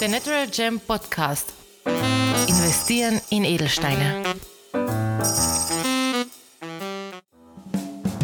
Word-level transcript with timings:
Der 0.00 0.08
Natural 0.08 0.46
Gem 0.46 0.78
Podcast. 0.78 1.52
Investieren 2.46 3.20
in 3.30 3.44
Edelsteine. 3.44 4.22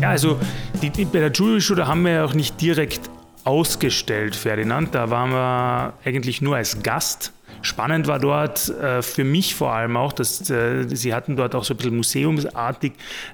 Ja, 0.01 0.10
also 0.10 0.38
die, 0.81 0.90
die, 0.90 1.04
bei 1.04 1.19
der 1.19 1.33
Jewelry 1.33 1.60
Show, 1.60 1.74
da 1.74 1.88
haben 1.88 2.04
wir 2.04 2.13
ja 2.13 2.24
auch 2.24 2.35
nicht 2.35 2.60
direkt 2.60 3.01
ausgestellt, 3.42 4.37
Ferdinand. 4.37 4.95
Da 4.95 5.10
waren 5.10 5.31
wir 5.31 5.95
eigentlich 6.04 6.40
nur 6.40 6.54
als 6.54 6.81
Gast. 6.85 7.33
Spannend 7.63 8.06
war 8.06 8.21
dort 8.21 8.69
äh, 8.69 9.03
für 9.03 9.25
mich 9.25 9.56
vor 9.56 9.72
allem 9.72 9.97
auch, 9.97 10.13
dass 10.13 10.49
äh, 10.51 10.85
sie 10.95 11.13
hatten 11.13 11.35
dort 11.35 11.56
auch 11.56 11.65
so 11.65 11.75
ein 11.75 11.79
bisschen 11.79 11.97
museumsartig 11.97 12.93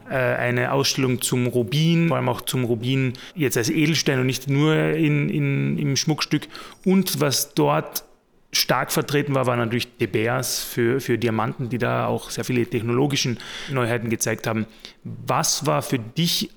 äh, 0.08 0.14
eine 0.14 0.72
Ausstellung 0.72 1.20
zum 1.20 1.46
Rubin, 1.46 2.08
vor 2.08 2.16
allem 2.16 2.28
auch 2.30 2.40
zum 2.40 2.64
Rubin 2.64 3.12
jetzt 3.34 3.58
als 3.58 3.68
Edelstein 3.68 4.20
und 4.20 4.26
nicht 4.26 4.48
nur 4.48 4.74
in, 4.76 5.28
in, 5.28 5.76
im 5.76 5.96
Schmuckstück. 5.96 6.48
Und 6.86 7.20
was 7.20 7.52
dort 7.52 8.04
stark 8.52 8.92
vertreten 8.92 9.34
war, 9.34 9.46
waren 9.46 9.58
natürlich 9.58 9.96
De 9.98 10.06
Beers 10.06 10.62
für, 10.62 11.00
für 11.00 11.18
Diamanten, 11.18 11.68
die 11.68 11.78
da 11.78 12.06
auch 12.06 12.30
sehr 12.30 12.44
viele 12.44 12.66
technologischen 12.66 13.38
Neuheiten 13.70 14.10
gezeigt 14.10 14.46
haben. 14.46 14.66
Was 15.04 15.66
war 15.66 15.82
für 15.82 15.98
dich 15.98 16.50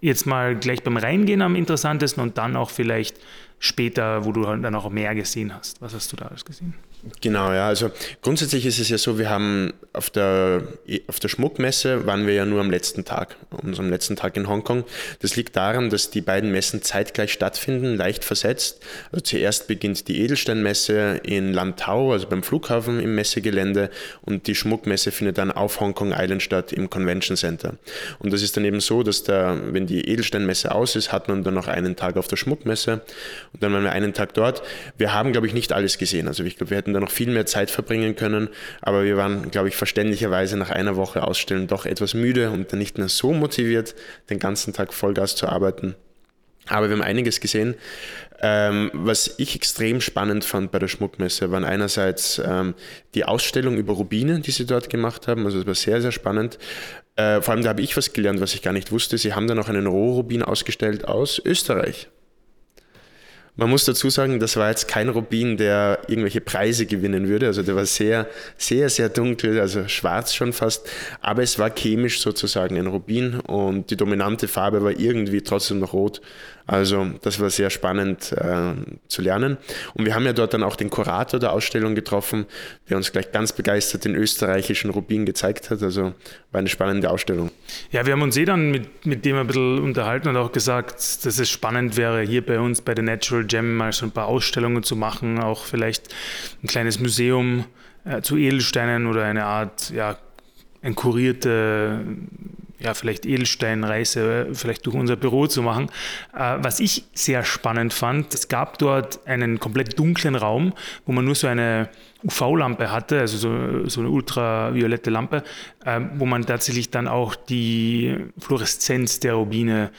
jetzt 0.00 0.26
mal 0.26 0.54
gleich 0.56 0.82
beim 0.82 0.96
Reingehen 0.96 1.42
am 1.42 1.56
interessantesten 1.56 2.22
und 2.22 2.38
dann 2.38 2.56
auch 2.56 2.70
vielleicht 2.70 3.16
später, 3.58 4.24
wo 4.24 4.32
du 4.32 4.42
dann 4.42 4.74
auch 4.74 4.88
mehr 4.90 5.14
gesehen 5.14 5.54
hast? 5.54 5.80
Was 5.80 5.94
hast 5.94 6.12
du 6.12 6.16
da 6.16 6.26
alles 6.26 6.44
gesehen? 6.44 6.74
Genau, 7.20 7.52
ja. 7.52 7.68
Also 7.68 7.90
grundsätzlich 8.22 8.66
ist 8.66 8.80
es 8.80 8.88
ja 8.88 8.98
so, 8.98 9.18
wir 9.18 9.30
haben 9.30 9.72
auf 9.92 10.10
der, 10.10 10.62
auf 11.06 11.20
der 11.20 11.28
Schmuckmesse 11.28 12.06
waren 12.06 12.26
wir 12.26 12.34
ja 12.34 12.44
nur 12.44 12.60
am 12.60 12.70
letzten 12.70 13.04
Tag, 13.04 13.36
unserem 13.50 13.88
letzten 13.88 14.16
Tag 14.16 14.36
in 14.36 14.48
Hongkong. 14.48 14.84
Das 15.20 15.36
liegt 15.36 15.54
daran, 15.54 15.90
dass 15.90 16.10
die 16.10 16.20
beiden 16.20 16.50
Messen 16.50 16.82
zeitgleich 16.82 17.32
stattfinden, 17.32 17.96
leicht 17.96 18.24
versetzt. 18.24 18.84
Also 19.12 19.22
zuerst 19.22 19.68
beginnt 19.68 20.08
die 20.08 20.20
Edelsteinmesse 20.22 21.20
in 21.22 21.52
Lantau, 21.52 22.12
also 22.12 22.26
beim 22.26 22.42
Flughafen 22.42 23.00
im 23.00 23.14
Messegelände 23.14 23.90
und 24.22 24.48
die 24.48 24.56
Schmuckmesse 24.56 25.12
findet 25.12 25.38
dann 25.38 25.52
auf 25.52 25.80
Hongkong 25.80 26.12
Island 26.16 26.42
statt 26.42 26.72
im 26.72 26.90
Convention 26.90 27.36
Center. 27.36 27.74
Und 28.18 28.32
das 28.32 28.42
ist 28.42 28.56
dann 28.56 28.64
eben 28.64 28.80
so, 28.80 29.04
dass 29.04 29.22
da, 29.22 29.56
wenn 29.70 29.86
die 29.86 30.08
Edelsteinmesse 30.08 30.74
aus 30.74 30.96
ist, 30.96 31.12
hat 31.12 31.28
man 31.28 31.44
dann 31.44 31.54
noch 31.54 31.68
einen 31.68 31.94
Tag 31.94 32.16
auf 32.16 32.26
der 32.26 32.36
Schmuckmesse 32.36 33.02
und 33.52 33.62
dann 33.62 33.72
waren 33.72 33.84
wir 33.84 33.92
einen 33.92 34.12
Tag 34.12 34.34
dort. 34.34 34.62
Wir 34.96 35.12
haben, 35.12 35.32
glaube 35.32 35.46
ich, 35.46 35.54
nicht 35.54 35.72
alles 35.72 35.98
gesehen. 35.98 36.28
Also 36.28 36.44
ich 36.44 36.56
glaube, 36.56 36.70
wir 36.70 36.76
hätten 36.76 36.94
da 36.94 37.00
noch 37.00 37.10
viel 37.10 37.30
mehr 37.30 37.46
Zeit 37.46 37.70
verbringen 37.70 38.16
können, 38.16 38.48
aber 38.80 39.04
wir 39.04 39.16
waren, 39.16 39.50
glaube 39.50 39.68
ich, 39.68 39.76
verständlicherweise 39.76 40.56
nach 40.56 40.70
einer 40.70 40.96
Woche 40.96 41.22
Ausstellen 41.22 41.66
doch 41.66 41.86
etwas 41.86 42.14
müde 42.14 42.50
und 42.50 42.72
dann 42.72 42.78
nicht 42.78 42.98
mehr 42.98 43.08
so 43.08 43.32
motiviert, 43.32 43.94
den 44.30 44.38
ganzen 44.38 44.72
Tag 44.72 44.92
Vollgas 44.92 45.36
zu 45.36 45.48
arbeiten. 45.48 45.94
Aber 46.68 46.88
wir 46.88 46.96
haben 46.96 47.02
einiges 47.02 47.40
gesehen. 47.40 47.76
Ähm, 48.40 48.90
was 48.92 49.34
ich 49.38 49.56
extrem 49.56 50.00
spannend 50.00 50.44
fand 50.44 50.70
bei 50.70 50.78
der 50.78 50.86
Schmuckmesse, 50.86 51.50
waren 51.50 51.64
einerseits 51.64 52.40
ähm, 52.44 52.74
die 53.14 53.24
Ausstellung 53.24 53.76
über 53.78 53.94
Rubine, 53.94 54.40
die 54.40 54.52
sie 54.52 54.66
dort 54.66 54.90
gemacht 54.90 55.26
haben. 55.26 55.44
Also 55.44 55.58
das 55.58 55.66
war 55.66 55.74
sehr, 55.74 56.00
sehr 56.00 56.12
spannend. 56.12 56.58
Äh, 57.16 57.40
vor 57.40 57.52
allem 57.54 57.64
da 57.64 57.70
habe 57.70 57.82
ich 57.82 57.96
was 57.96 58.12
gelernt, 58.12 58.40
was 58.40 58.54
ich 58.54 58.62
gar 58.62 58.72
nicht 58.72 58.92
wusste. 58.92 59.18
Sie 59.18 59.34
haben 59.34 59.48
da 59.48 59.54
noch 59.54 59.68
einen 59.68 59.86
Rohrubin 59.86 60.42
ausgestellt 60.42 61.06
aus 61.06 61.42
Österreich. 61.44 62.08
Man 63.58 63.70
muss 63.70 63.84
dazu 63.84 64.08
sagen, 64.08 64.38
das 64.38 64.56
war 64.56 64.68
jetzt 64.68 64.86
kein 64.86 65.08
Rubin, 65.08 65.56
der 65.56 65.98
irgendwelche 66.06 66.40
Preise 66.40 66.86
gewinnen 66.86 67.26
würde. 67.26 67.48
Also 67.48 67.64
der 67.64 67.74
war 67.74 67.86
sehr, 67.86 68.28
sehr, 68.56 68.88
sehr 68.88 69.08
dunkel, 69.08 69.58
also 69.58 69.88
schwarz 69.88 70.32
schon 70.32 70.52
fast. 70.52 70.88
Aber 71.22 71.42
es 71.42 71.58
war 71.58 71.68
chemisch 71.68 72.20
sozusagen 72.20 72.76
ein 72.76 72.86
Rubin 72.86 73.40
und 73.40 73.90
die 73.90 73.96
dominante 73.96 74.46
Farbe 74.46 74.84
war 74.84 74.92
irgendwie 74.92 75.42
trotzdem 75.42 75.80
noch 75.80 75.92
rot. 75.92 76.20
Also 76.68 77.06
das 77.22 77.40
war 77.40 77.48
sehr 77.48 77.70
spannend 77.70 78.30
äh, 78.32 78.74
zu 79.08 79.22
lernen. 79.22 79.56
Und 79.94 80.04
wir 80.04 80.14
haben 80.14 80.26
ja 80.26 80.34
dort 80.34 80.52
dann 80.52 80.62
auch 80.62 80.76
den 80.76 80.90
Kurator 80.90 81.40
der 81.40 81.52
Ausstellung 81.54 81.94
getroffen, 81.94 82.44
der 82.90 82.98
uns 82.98 83.10
gleich 83.10 83.32
ganz 83.32 83.54
begeistert 83.54 84.04
den 84.04 84.14
österreichischen 84.14 84.90
Rubin 84.90 85.24
gezeigt 85.24 85.70
hat. 85.70 85.82
Also 85.82 86.12
war 86.52 86.58
eine 86.58 86.68
spannende 86.68 87.08
Ausstellung. 87.08 87.50
Ja, 87.90 88.04
wir 88.04 88.12
haben 88.12 88.20
uns 88.20 88.36
eh 88.36 88.44
dann 88.44 88.70
mit, 88.70 89.06
mit 89.06 89.24
dem 89.24 89.36
ein 89.36 89.46
bisschen 89.46 89.78
unterhalten 89.78 90.28
und 90.28 90.36
auch 90.36 90.52
gesagt, 90.52 90.96
dass 91.24 91.38
es 91.38 91.48
spannend 91.48 91.96
wäre, 91.96 92.20
hier 92.20 92.44
bei 92.44 92.60
uns 92.60 92.82
bei 92.82 92.94
der 92.94 93.04
Natural 93.04 93.46
Gem 93.46 93.74
mal 93.74 93.92
so 93.94 94.04
ein 94.04 94.12
paar 94.12 94.26
Ausstellungen 94.26 94.82
zu 94.82 94.94
machen, 94.94 95.40
auch 95.42 95.64
vielleicht 95.64 96.14
ein 96.62 96.66
kleines 96.66 97.00
Museum 97.00 97.64
äh, 98.04 98.20
zu 98.20 98.36
Edelsteinen 98.36 99.06
oder 99.06 99.24
eine 99.24 99.46
Art, 99.46 99.88
ja, 99.88 100.18
ein 100.82 100.94
kurierte 100.94 102.04
ja, 102.80 102.94
vielleicht 102.94 103.26
Edelsteinreise 103.26 104.48
vielleicht 104.52 104.86
durch 104.86 104.96
unser 104.96 105.16
Büro 105.16 105.46
zu 105.46 105.62
machen. 105.62 105.90
Äh, 106.34 106.56
was 106.60 106.80
ich 106.80 107.04
sehr 107.14 107.44
spannend 107.44 107.92
fand, 107.92 108.34
es 108.34 108.48
gab 108.48 108.78
dort 108.78 109.26
einen 109.26 109.58
komplett 109.58 109.98
dunklen 109.98 110.34
Raum, 110.34 110.72
wo 111.04 111.12
man 111.12 111.24
nur 111.24 111.34
so 111.34 111.46
eine 111.46 111.88
UV-Lampe 112.24 112.90
hatte, 112.90 113.20
also 113.20 113.38
so, 113.38 113.88
so 113.88 114.00
eine 114.00 114.10
ultraviolette 114.10 115.10
Lampe, 115.10 115.42
äh, 115.84 116.00
wo 116.14 116.26
man 116.26 116.46
tatsächlich 116.46 116.90
dann 116.90 117.08
auch 117.08 117.34
die 117.34 118.16
Fluoreszenz 118.38 119.20
der 119.20 119.34
Rubine 119.34 119.90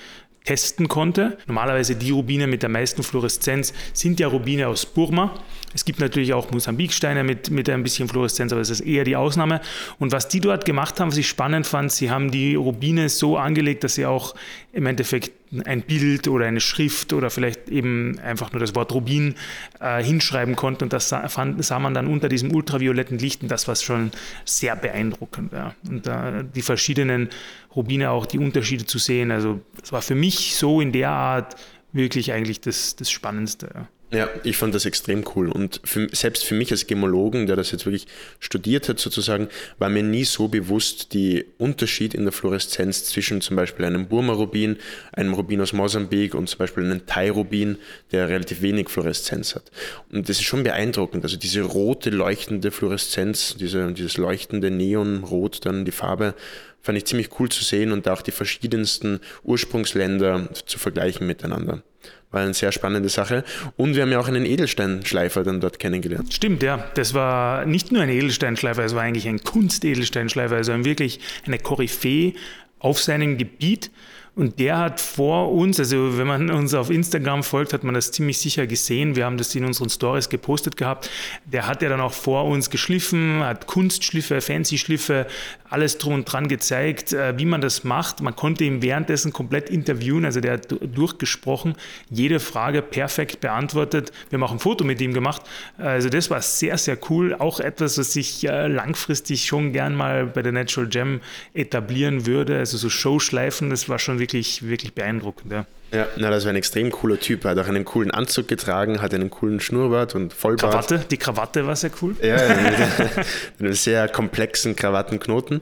testen 0.46 0.88
konnte. 0.88 1.38
Normalerweise 1.48 1.96
die 1.96 2.12
Rubine 2.12 2.48
mit 2.48 2.64
der 2.64 2.70
meisten 2.70 3.04
Fluoreszenz 3.04 3.74
sind 3.94 4.20
ja 4.20 4.28
Rubine 4.28 4.68
aus 4.68 4.86
Burma. 4.86 5.36
Es 5.74 5.86
gibt 5.86 6.00
natürlich 6.00 6.34
auch 6.34 6.52
Mosambiksteine 6.52 7.24
mit, 7.24 7.52
mit 7.52 7.70
ein 7.70 7.84
bisschen 7.84 8.08
Fluoreszenz, 8.08 8.52
aber 8.52 8.62
das 8.62 8.70
ist 8.70 8.82
eher 8.82 9.04
die 9.04 9.16
Ausnahme. 9.16 9.62
Und 10.00 10.12
was 10.12 10.28
die 10.28 10.40
dort 10.40 10.66
gemacht 10.66 11.00
haben, 11.00 11.12
was 11.12 11.18
ich 11.18 11.28
spannend 11.28 11.68
fand, 11.68 11.92
sie 11.92 12.10
haben 12.10 12.32
die 12.32 12.56
Rubine 12.56 13.10
so 13.10 13.38
angelegt, 13.38 13.84
dass 13.84 13.96
sie 13.96 14.06
auch 14.06 14.36
im 14.74 14.86
Endeffekt 14.86 15.32
ein 15.66 15.82
Bild 15.82 16.28
oder 16.28 16.46
eine 16.46 16.60
Schrift 16.60 17.14
oder 17.14 17.30
vielleicht 17.30 17.70
eben 17.70 18.20
einfach 18.20 18.52
nur 18.52 18.60
das 18.60 18.76
Wort 18.76 18.92
Rubin 18.94 19.36
äh, 19.80 20.04
hinschreiben 20.04 20.56
konnten. 20.56 20.86
Und 20.86 20.94
das 20.94 21.10
sah, 21.10 21.28
fand, 21.28 21.64
sah, 21.64 21.80
man 21.80 21.94
dann 21.94 22.08
unter 22.08 22.30
diesem 22.30 22.54
ultravioletten 22.54 23.18
Licht 23.18 23.42
und 23.42 23.50
das 23.50 23.68
war 23.68 23.76
schon 23.76 24.12
sehr 24.46 24.76
beeindruckend. 24.76 25.54
Ja. 25.54 25.74
Und 25.88 26.08
äh, 26.08 26.44
die 26.56 26.62
verschiedenen 26.62 27.30
Rubine 27.76 28.12
auch, 28.12 28.26
die 28.26 28.40
Unterschiede 28.40 28.86
zu 28.86 29.00
sehen. 29.00 29.32
Also 29.32 29.62
das 29.80 29.92
war 29.92 30.02
für 30.02 30.16
mich 30.16 30.56
so 30.56 30.82
in 30.82 30.92
der 30.92 31.10
Art 31.10 31.56
wirklich 31.94 32.32
eigentlich 32.32 32.62
das, 32.62 32.96
das 32.96 33.10
Spannendste. 33.10 33.70
Ja. 33.74 33.88
Ja, 34.12 34.28
ich 34.44 34.58
fand 34.58 34.74
das 34.74 34.86
extrem 34.86 35.24
cool. 35.36 35.50
Und 35.50 35.82
für, 35.84 36.08
selbst 36.12 36.44
für 36.44 36.56
mich 36.56 36.72
als 36.72 36.88
Gemologen, 36.88 37.46
der 37.46 37.56
das 37.56 37.70
jetzt 37.72 37.86
wirklich 37.86 38.08
studiert 38.40 38.90
hat, 38.90 38.98
sozusagen, 39.00 39.50
war 39.78 39.90
mir 39.90 40.02
nie 40.02 40.24
so 40.24 40.48
bewusst 40.48 41.14
die 41.14 41.46
Unterschied 41.60 42.16
in 42.16 42.24
der 42.24 42.32
Fluoreszenz 42.32 43.06
zwischen 43.06 43.40
zum 43.42 43.56
Beispiel 43.56 43.86
einem 43.86 44.08
Burma-Rubin, 44.08 44.78
einem 45.12 45.36
Rubin 45.36 45.62
aus 45.62 45.74
Mosambik 45.74 46.34
und 46.34 46.50
zum 46.50 46.58
Beispiel 46.58 46.86
einem 46.86 47.06
Thai-Rubin, 47.06 47.78
der 48.12 48.30
relativ 48.30 48.64
wenig 48.64 48.90
Fluoreszenz 48.90 49.54
hat. 49.54 49.70
Und 50.12 50.28
das 50.28 50.38
ist 50.38 50.46
schon 50.46 50.64
beeindruckend. 50.64 51.24
Also 51.24 51.38
diese 51.38 51.62
rote, 51.62 52.10
leuchtende 52.10 52.72
Fluoreszenz, 52.72 53.58
diese, 53.60 53.94
dieses 53.94 54.18
leuchtende 54.18 54.72
Neonrot, 54.72 55.68
dann 55.68 55.86
die 55.86 55.92
Farbe, 55.92 56.34
fand 56.82 56.98
ich 56.98 57.06
ziemlich 57.06 57.30
cool 57.40 57.50
zu 57.50 57.64
sehen 57.64 57.92
und 57.92 58.08
auch 58.08 58.24
die 58.24 58.32
verschiedensten 58.32 59.20
Ursprungsländer 59.44 60.50
zu 60.66 60.80
vergleichen 60.80 61.28
miteinander. 61.28 61.84
War 62.32 62.42
eine 62.42 62.54
sehr 62.54 62.72
spannende 62.72 63.10
Sache. 63.10 63.44
Und 63.76 63.96
wir 63.96 64.04
haben 64.04 64.12
ja 64.12 64.20
auch 64.20 64.28
einen 64.28 64.46
Edelsteinschleifer 64.46 65.44
dann 65.44 65.62
dort 65.62 65.80
kennengelernt. 65.80 66.34
Stimmt, 66.34 66.62
ja. 66.62 66.78
Das 66.94 67.14
war 67.14 67.66
nicht 67.66 67.92
nur 67.92 68.04
ein 68.04 68.10
Edelsteinschleifer, 68.10 68.84
es 68.84 68.94
war 68.94 69.02
eigentlich 69.02 69.28
ein 69.28 69.44
Kunstedelsteinschleifer, 69.44 70.56
also 70.56 70.86
wirklich 70.86 71.20
eine 71.48 71.58
Koryphäe 71.58 72.34
auf 72.80 73.00
seinem 73.00 73.38
Gebiet. 73.38 73.90
Und 74.36 74.58
der 74.60 74.78
hat 74.78 75.02
vor 75.02 75.52
uns, 75.52 75.80
also 75.80 76.18
wenn 76.18 76.28
man 76.28 76.50
uns 76.50 76.74
auf 76.74 76.90
Instagram 76.90 77.44
folgt, 77.44 77.74
hat 77.74 77.84
man 77.84 77.94
das 77.94 78.12
ziemlich 78.12 78.38
sicher 78.38 78.68
gesehen. 78.68 79.18
Wir 79.18 79.26
haben 79.26 79.38
das 79.38 79.54
in 79.54 79.66
unseren 79.66 79.90
Stories 79.90 80.30
gepostet 80.30 80.78
gehabt. 80.78 81.10
Der 81.46 81.68
hat 81.68 81.82
ja 81.82 81.90
dann 81.90 82.00
auch 82.00 82.14
vor 82.14 82.46
uns 82.46 82.70
geschliffen, 82.70 83.44
hat 83.44 83.68
Kunstschliffe, 83.68 84.40
Fancy-Schliffe, 84.40 85.28
alles 85.70 85.98
drum 85.98 86.14
und 86.14 86.26
dran 86.26 86.48
gezeigt, 86.48 87.14
äh, 87.14 87.38
wie 87.38 87.46
man 87.46 87.62
das 87.62 87.84
macht. 87.84 88.22
Man 88.22 88.36
konnte 88.36 88.64
ihn 88.64 88.82
währenddessen 88.82 89.34
komplett 89.34 89.70
interviewen, 89.70 90.26
also 90.26 90.42
der 90.42 90.54
hat 90.54 90.68
durchgesprochen, 90.70 91.76
jede 92.10 92.40
Frage 92.40 92.82
perfekt 92.82 93.42
beantwortet. 93.42 94.12
Wir 94.30 94.38
haben 94.38 94.44
auch 94.44 94.52
ein 94.52 94.60
Foto 94.60 94.84
mit 94.84 95.02
ihm 95.02 95.14
gemacht. 95.14 95.42
Also 95.78 96.10
das 96.10 96.30
war 96.30 96.42
sehr, 96.42 96.78
sehr 96.78 96.98
cool. 97.10 97.36
Auch 97.36 97.60
etwas, 97.60 97.98
was 97.98 98.16
ich 98.16 98.48
äh, 98.48 98.68
langfristig 98.68 99.46
schon 99.46 99.74
gern 99.74 99.96
mal 99.96 100.26
bei 100.26 100.42
der 100.42 100.52
Natural 100.52 100.90
Gem 100.90 101.22
etablieren 101.54 102.26
würde. 102.26 102.58
Also 102.58 102.78
so 102.78 102.90
Showschleifen, 102.90 103.70
das 103.70 103.90
war 103.90 104.00
schon 104.00 104.20
wirklich 104.20 104.40
wirklich, 104.40 104.68
wirklich 104.68 104.94
beeindruckend. 104.94 105.52
Ja. 105.52 105.66
Ja, 105.92 106.08
na, 106.18 106.30
das 106.30 106.44
war 106.46 106.52
ein 106.52 106.56
extrem 106.56 106.92
cooler 106.92 107.20
Typ. 107.20 107.46
Er 107.46 107.52
hat 107.52 107.60
auch 107.60 107.68
einen 107.68 107.84
coolen 107.84 108.12
Anzug 108.12 108.48
getragen, 108.48 109.02
hat 109.02 109.14
einen 109.14 109.30
coolen 109.30 109.60
Schnurrbart 109.60 110.14
und 110.14 110.34
Vollbart. 110.34 110.72
Krawatte, 110.72 111.06
die 111.10 111.18
Krawatte 111.18 111.66
war 111.66 111.76
sehr 111.76 111.90
cool. 112.02 112.16
Ja, 112.22 112.36
mit 112.36 113.26
einem 113.60 113.74
sehr 113.74 114.08
komplexen 114.08 114.76
Krawattenknoten. 114.76 115.62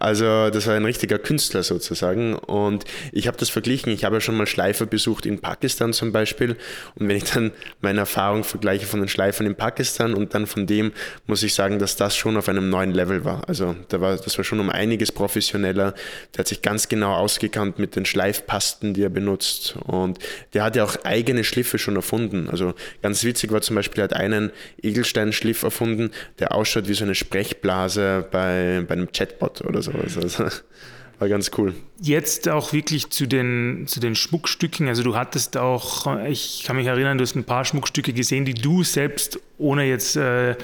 Also, 0.00 0.50
das 0.50 0.66
war 0.66 0.74
ein 0.74 0.84
richtiger 0.84 1.18
Künstler 1.18 1.62
sozusagen. 1.62 2.34
Und 2.34 2.84
ich 3.12 3.28
habe 3.28 3.36
das 3.36 3.50
verglichen. 3.50 3.92
Ich 3.92 4.04
habe 4.04 4.16
ja 4.16 4.20
schon 4.20 4.36
mal 4.36 4.46
Schleifer 4.46 4.86
besucht 4.86 5.26
in 5.26 5.40
Pakistan 5.40 5.92
zum 5.92 6.10
Beispiel. 6.10 6.56
Und 6.96 7.08
wenn 7.08 7.16
ich 7.16 7.24
dann 7.24 7.52
meine 7.80 8.00
Erfahrung 8.00 8.42
vergleiche 8.42 8.86
von 8.86 9.00
den 9.00 9.08
Schleifern 9.08 9.46
in 9.46 9.54
Pakistan 9.54 10.14
und 10.14 10.34
dann 10.34 10.46
von 10.46 10.66
dem, 10.66 10.92
muss 11.26 11.42
ich 11.44 11.54
sagen, 11.54 11.78
dass 11.78 11.94
das 11.94 12.16
schon 12.16 12.36
auf 12.36 12.48
einem 12.48 12.68
neuen 12.68 12.92
Level 12.92 13.24
war. 13.24 13.48
Also, 13.48 13.76
da 13.88 14.00
war, 14.00 14.16
das 14.16 14.36
war 14.38 14.44
schon 14.44 14.58
um 14.58 14.70
einiges 14.70 15.12
professioneller. 15.12 15.94
Der 16.34 16.40
hat 16.40 16.48
sich 16.48 16.62
ganz 16.62 16.88
genau 16.88 17.14
ausgekannt 17.14 17.78
mit 17.78 17.94
den 17.94 18.04
Schleifpasten, 18.04 18.94
die 18.94 19.02
er 19.02 19.08
benutzt 19.08 19.67
Und 19.76 20.18
der 20.54 20.64
hat 20.64 20.76
ja 20.76 20.84
auch 20.84 20.96
eigene 21.04 21.44
Schliffe 21.44 21.78
schon 21.78 21.96
erfunden. 21.96 22.48
Also 22.48 22.74
ganz 23.02 23.24
witzig 23.24 23.52
war 23.52 23.60
zum 23.60 23.76
Beispiel, 23.76 24.00
er 24.00 24.04
hat 24.04 24.12
einen 24.14 24.50
Edelsteinschliff 24.82 25.62
erfunden, 25.62 26.10
der 26.38 26.54
ausschaut 26.54 26.88
wie 26.88 26.94
so 26.94 27.04
eine 27.04 27.14
Sprechblase 27.14 28.26
bei, 28.30 28.84
bei 28.86 28.94
einem 28.94 29.12
Chatbot 29.12 29.62
oder 29.62 29.82
sowas. 29.82 30.16
Also, 30.16 30.46
war 31.18 31.28
ganz 31.28 31.50
cool. 31.58 31.74
Jetzt 32.00 32.48
auch 32.48 32.72
wirklich 32.72 33.10
zu 33.10 33.26
den, 33.26 33.84
zu 33.86 34.00
den 34.00 34.14
Schmuckstücken. 34.14 34.88
Also 34.88 35.02
du 35.02 35.16
hattest 35.16 35.56
auch, 35.56 36.06
ich 36.26 36.62
kann 36.64 36.76
mich 36.76 36.86
erinnern, 36.86 37.18
du 37.18 37.22
hast 37.22 37.34
ein 37.34 37.44
paar 37.44 37.64
Schmuckstücke 37.64 38.12
gesehen, 38.12 38.44
die 38.44 38.54
du 38.54 38.84
selbst, 38.84 39.40
ohne 39.58 39.84
jetzt 39.84 40.16
äh, 40.16 40.54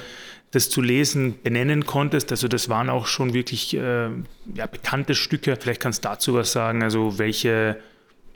das 0.53 0.71
zu 0.71 0.81
lesen, 0.81 1.35
benennen 1.43 1.85
konntest. 1.85 2.31
Also 2.31 2.47
das 2.49 2.69
waren 2.69 2.89
auch 2.89 3.07
schon 3.07 3.35
wirklich 3.35 3.75
äh, 3.75 4.09
ja, 4.55 4.67
bekannte 4.71 5.15
Stücke. 5.15 5.57
Vielleicht 5.61 5.81
kannst 5.81 6.05
du 6.05 6.09
dazu 6.09 6.35
was 6.35 6.53
sagen. 6.53 6.83
Also 6.83 7.19
welche 7.19 7.77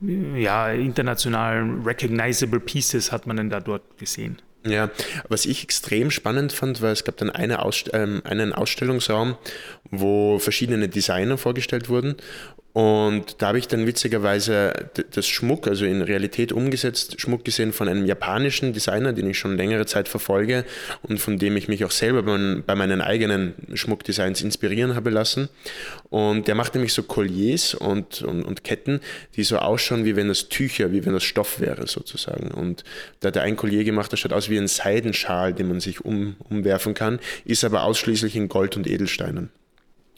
ja, 0.00 0.70
internationalen 0.70 1.82
recognizable 1.84 2.60
Pieces 2.60 3.12
hat 3.12 3.26
man 3.26 3.36
denn 3.36 3.50
da 3.50 3.60
dort 3.60 3.98
gesehen? 3.98 4.38
Ja, 4.66 4.90
was 5.28 5.46
ich 5.46 5.62
extrem 5.62 6.10
spannend 6.10 6.52
fand, 6.52 6.82
war, 6.82 6.90
es 6.90 7.04
gab 7.04 7.16
dann 7.16 7.30
eine 7.30 7.62
Ausst 7.62 7.90
ähm, 7.92 8.22
einen 8.24 8.52
Ausstellungsraum, 8.52 9.36
wo 9.90 10.38
verschiedene 10.38 10.88
Designer 10.88 11.38
vorgestellt 11.38 11.88
wurden 11.88 12.16
und 12.74 13.40
da 13.42 13.48
habe 13.48 13.58
ich 13.58 13.66
dann 13.66 13.86
witzigerweise 13.86 14.90
das 15.10 15.26
Schmuck, 15.26 15.66
also 15.66 15.84
in 15.84 16.02
Realität 16.02 16.52
umgesetzt, 16.52 17.20
Schmuck 17.20 17.44
gesehen 17.44 17.72
von 17.72 17.88
einem 17.88 18.04
japanischen 18.04 18.72
Designer, 18.72 19.12
den 19.12 19.28
ich 19.28 19.38
schon 19.38 19.56
längere 19.56 19.86
Zeit 19.86 20.06
verfolge 20.06 20.64
und 21.02 21.18
von 21.18 21.38
dem 21.38 21.56
ich 21.56 21.66
mich 21.66 21.84
auch 21.84 21.90
selber 21.90 22.22
bei 22.22 22.74
meinen 22.74 23.00
eigenen 23.00 23.54
Schmuckdesigns 23.74 24.42
inspirieren 24.42 24.94
habe 24.94 25.10
lassen. 25.10 25.48
Und 26.10 26.46
der 26.46 26.54
macht 26.54 26.74
nämlich 26.74 26.92
so 26.92 27.02
Colliers 27.02 27.74
und, 27.74 28.22
und, 28.22 28.44
und 28.44 28.64
Ketten, 28.64 29.00
die 29.34 29.44
so 29.44 29.58
ausschauen, 29.58 30.04
wie 30.04 30.14
wenn 30.14 30.28
das 30.28 30.48
Tücher, 30.48 30.92
wie 30.92 31.04
wenn 31.04 31.14
das 31.14 31.24
Stoff 31.24 31.60
wäre 31.60 31.86
sozusagen. 31.86 32.52
Und 32.52 32.84
da 33.20 33.28
hat 33.28 33.36
er 33.36 33.42
ein 33.42 33.56
Collier 33.56 33.84
gemacht, 33.84 34.12
das 34.12 34.20
schaut 34.20 34.32
aus 34.32 34.50
wie 34.50 34.58
ein 34.58 34.68
Seidenschal, 34.68 35.54
den 35.54 35.68
man 35.68 35.80
sich 35.80 36.04
um, 36.04 36.36
umwerfen 36.48 36.94
kann, 36.94 37.18
ist 37.44 37.64
aber 37.64 37.82
ausschließlich 37.84 38.36
in 38.36 38.48
Gold 38.48 38.76
und 38.76 38.86
Edelsteinen. 38.86 39.50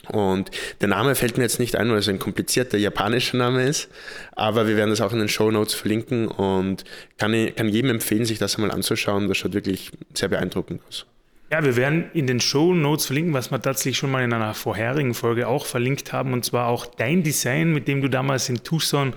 Und 0.08 0.50
der 0.80 0.88
Name 0.88 1.14
fällt 1.14 1.36
mir 1.36 1.44
jetzt 1.44 1.60
nicht 1.60 1.76
ein, 1.76 1.90
weil 1.90 1.98
es 1.98 2.08
ein 2.08 2.18
komplizierter 2.18 2.78
japanischer 2.78 3.36
Name 3.36 3.64
ist, 3.64 3.88
aber 4.32 4.66
wir 4.66 4.76
werden 4.76 4.90
das 4.90 5.00
auch 5.00 5.12
in 5.12 5.18
den 5.18 5.28
Show 5.28 5.50
Notes 5.50 5.74
verlinken 5.74 6.26
und 6.28 6.84
kann, 7.18 7.54
kann 7.54 7.68
jedem 7.68 7.90
empfehlen, 7.90 8.24
sich 8.24 8.38
das 8.38 8.56
einmal 8.56 8.70
anzuschauen. 8.70 9.28
Das 9.28 9.36
schaut 9.36 9.52
wirklich 9.52 9.90
sehr 10.14 10.28
beeindruckend 10.28 10.80
aus. 10.88 11.06
Ja, 11.52 11.64
wir 11.64 11.74
werden 11.76 12.10
in 12.14 12.28
den 12.28 12.40
Show 12.40 12.74
Notes 12.74 13.06
verlinken, 13.06 13.34
was 13.34 13.50
wir 13.50 13.60
tatsächlich 13.60 13.98
schon 13.98 14.10
mal 14.10 14.22
in 14.22 14.32
einer 14.32 14.54
vorherigen 14.54 15.14
Folge 15.14 15.48
auch 15.48 15.66
verlinkt 15.66 16.12
haben, 16.12 16.32
und 16.32 16.44
zwar 16.44 16.68
auch 16.68 16.86
dein 16.86 17.24
Design, 17.24 17.72
mit 17.72 17.88
dem 17.88 18.00
du 18.00 18.08
damals 18.08 18.48
in 18.48 18.62
Tucson 18.62 19.14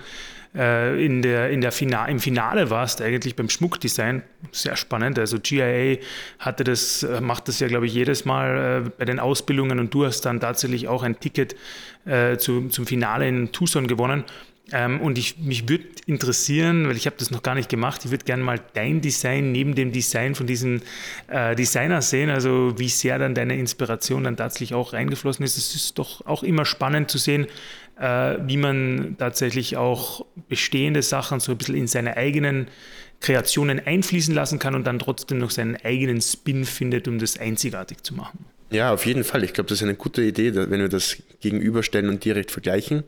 äh, 0.54 1.04
in 1.04 1.22
der, 1.22 1.50
in 1.50 1.60
der 1.60 1.72
Fina 1.72 2.06
im 2.06 2.20
Finale 2.20 2.70
warst, 2.70 3.02
eigentlich 3.02 3.36
beim 3.36 3.48
Schmuckdesign. 3.48 4.22
Sehr 4.52 4.76
spannend. 4.76 5.18
Also 5.18 5.38
GIA 5.40 5.98
hatte 6.38 6.64
das, 6.64 7.02
äh, 7.02 7.20
macht 7.20 7.48
das 7.48 7.60
ja, 7.60 7.68
glaube 7.68 7.86
ich, 7.86 7.94
jedes 7.94 8.24
Mal 8.24 8.84
äh, 8.86 8.90
bei 8.96 9.04
den 9.04 9.18
Ausbildungen 9.18 9.78
und 9.78 9.92
du 9.92 10.04
hast 10.04 10.22
dann 10.22 10.40
tatsächlich 10.40 10.88
auch 10.88 11.02
ein 11.02 11.18
Ticket 11.18 11.56
äh, 12.04 12.36
zu, 12.36 12.68
zum 12.68 12.86
Finale 12.86 13.28
in 13.28 13.52
Tucson 13.52 13.86
gewonnen. 13.86 14.24
Ähm, 14.72 15.00
und 15.02 15.18
ich, 15.18 15.36
mich 15.38 15.68
würde 15.68 15.84
interessieren, 16.06 16.88
weil 16.88 16.96
ich 16.96 17.04
habe 17.04 17.16
das 17.18 17.30
noch 17.30 17.42
gar 17.42 17.54
nicht 17.54 17.68
gemacht, 17.68 18.02
ich 18.04 18.10
würde 18.10 18.24
gerne 18.24 18.42
mal 18.42 18.58
dein 18.72 19.02
Design 19.02 19.52
neben 19.52 19.74
dem 19.74 19.92
Design 19.92 20.34
von 20.34 20.46
diesen 20.46 20.80
äh, 21.28 21.54
Designers 21.54 22.08
sehen, 22.08 22.30
also 22.30 22.72
wie 22.78 22.88
sehr 22.88 23.18
dann 23.18 23.34
deine 23.34 23.56
Inspiration 23.56 24.24
dann 24.24 24.38
tatsächlich 24.38 24.72
auch 24.72 24.94
reingeflossen 24.94 25.44
ist. 25.44 25.58
Es 25.58 25.74
ist 25.74 25.98
doch 25.98 26.24
auch 26.24 26.42
immer 26.42 26.64
spannend 26.64 27.10
zu 27.10 27.18
sehen, 27.18 27.46
äh, 27.98 28.36
wie 28.46 28.56
man 28.56 29.16
tatsächlich 29.18 29.76
auch 29.76 30.24
bestehende 30.48 31.02
Sachen 31.02 31.40
so 31.40 31.52
ein 31.52 31.58
bisschen 31.58 31.76
in 31.76 31.86
seine 31.86 32.16
eigenen 32.16 32.68
Kreationen 33.20 33.80
einfließen 33.84 34.34
lassen 34.34 34.58
kann 34.58 34.74
und 34.74 34.86
dann 34.86 34.98
trotzdem 34.98 35.38
noch 35.38 35.50
seinen 35.50 35.76
eigenen 35.76 36.20
Spin 36.20 36.64
findet, 36.64 37.08
um 37.08 37.18
das 37.18 37.38
einzigartig 37.38 38.02
zu 38.02 38.14
machen. 38.14 38.44
Ja, 38.70 38.92
auf 38.92 39.06
jeden 39.06 39.24
Fall. 39.24 39.44
Ich 39.44 39.52
glaube, 39.52 39.68
das 39.68 39.78
ist 39.78 39.84
eine 39.84 39.94
gute 39.94 40.22
Idee, 40.22 40.54
wenn 40.54 40.80
wir 40.80 40.88
das 40.88 41.16
gegenüberstellen 41.40 42.08
und 42.08 42.24
direkt 42.24 42.50
vergleichen. 42.50 43.04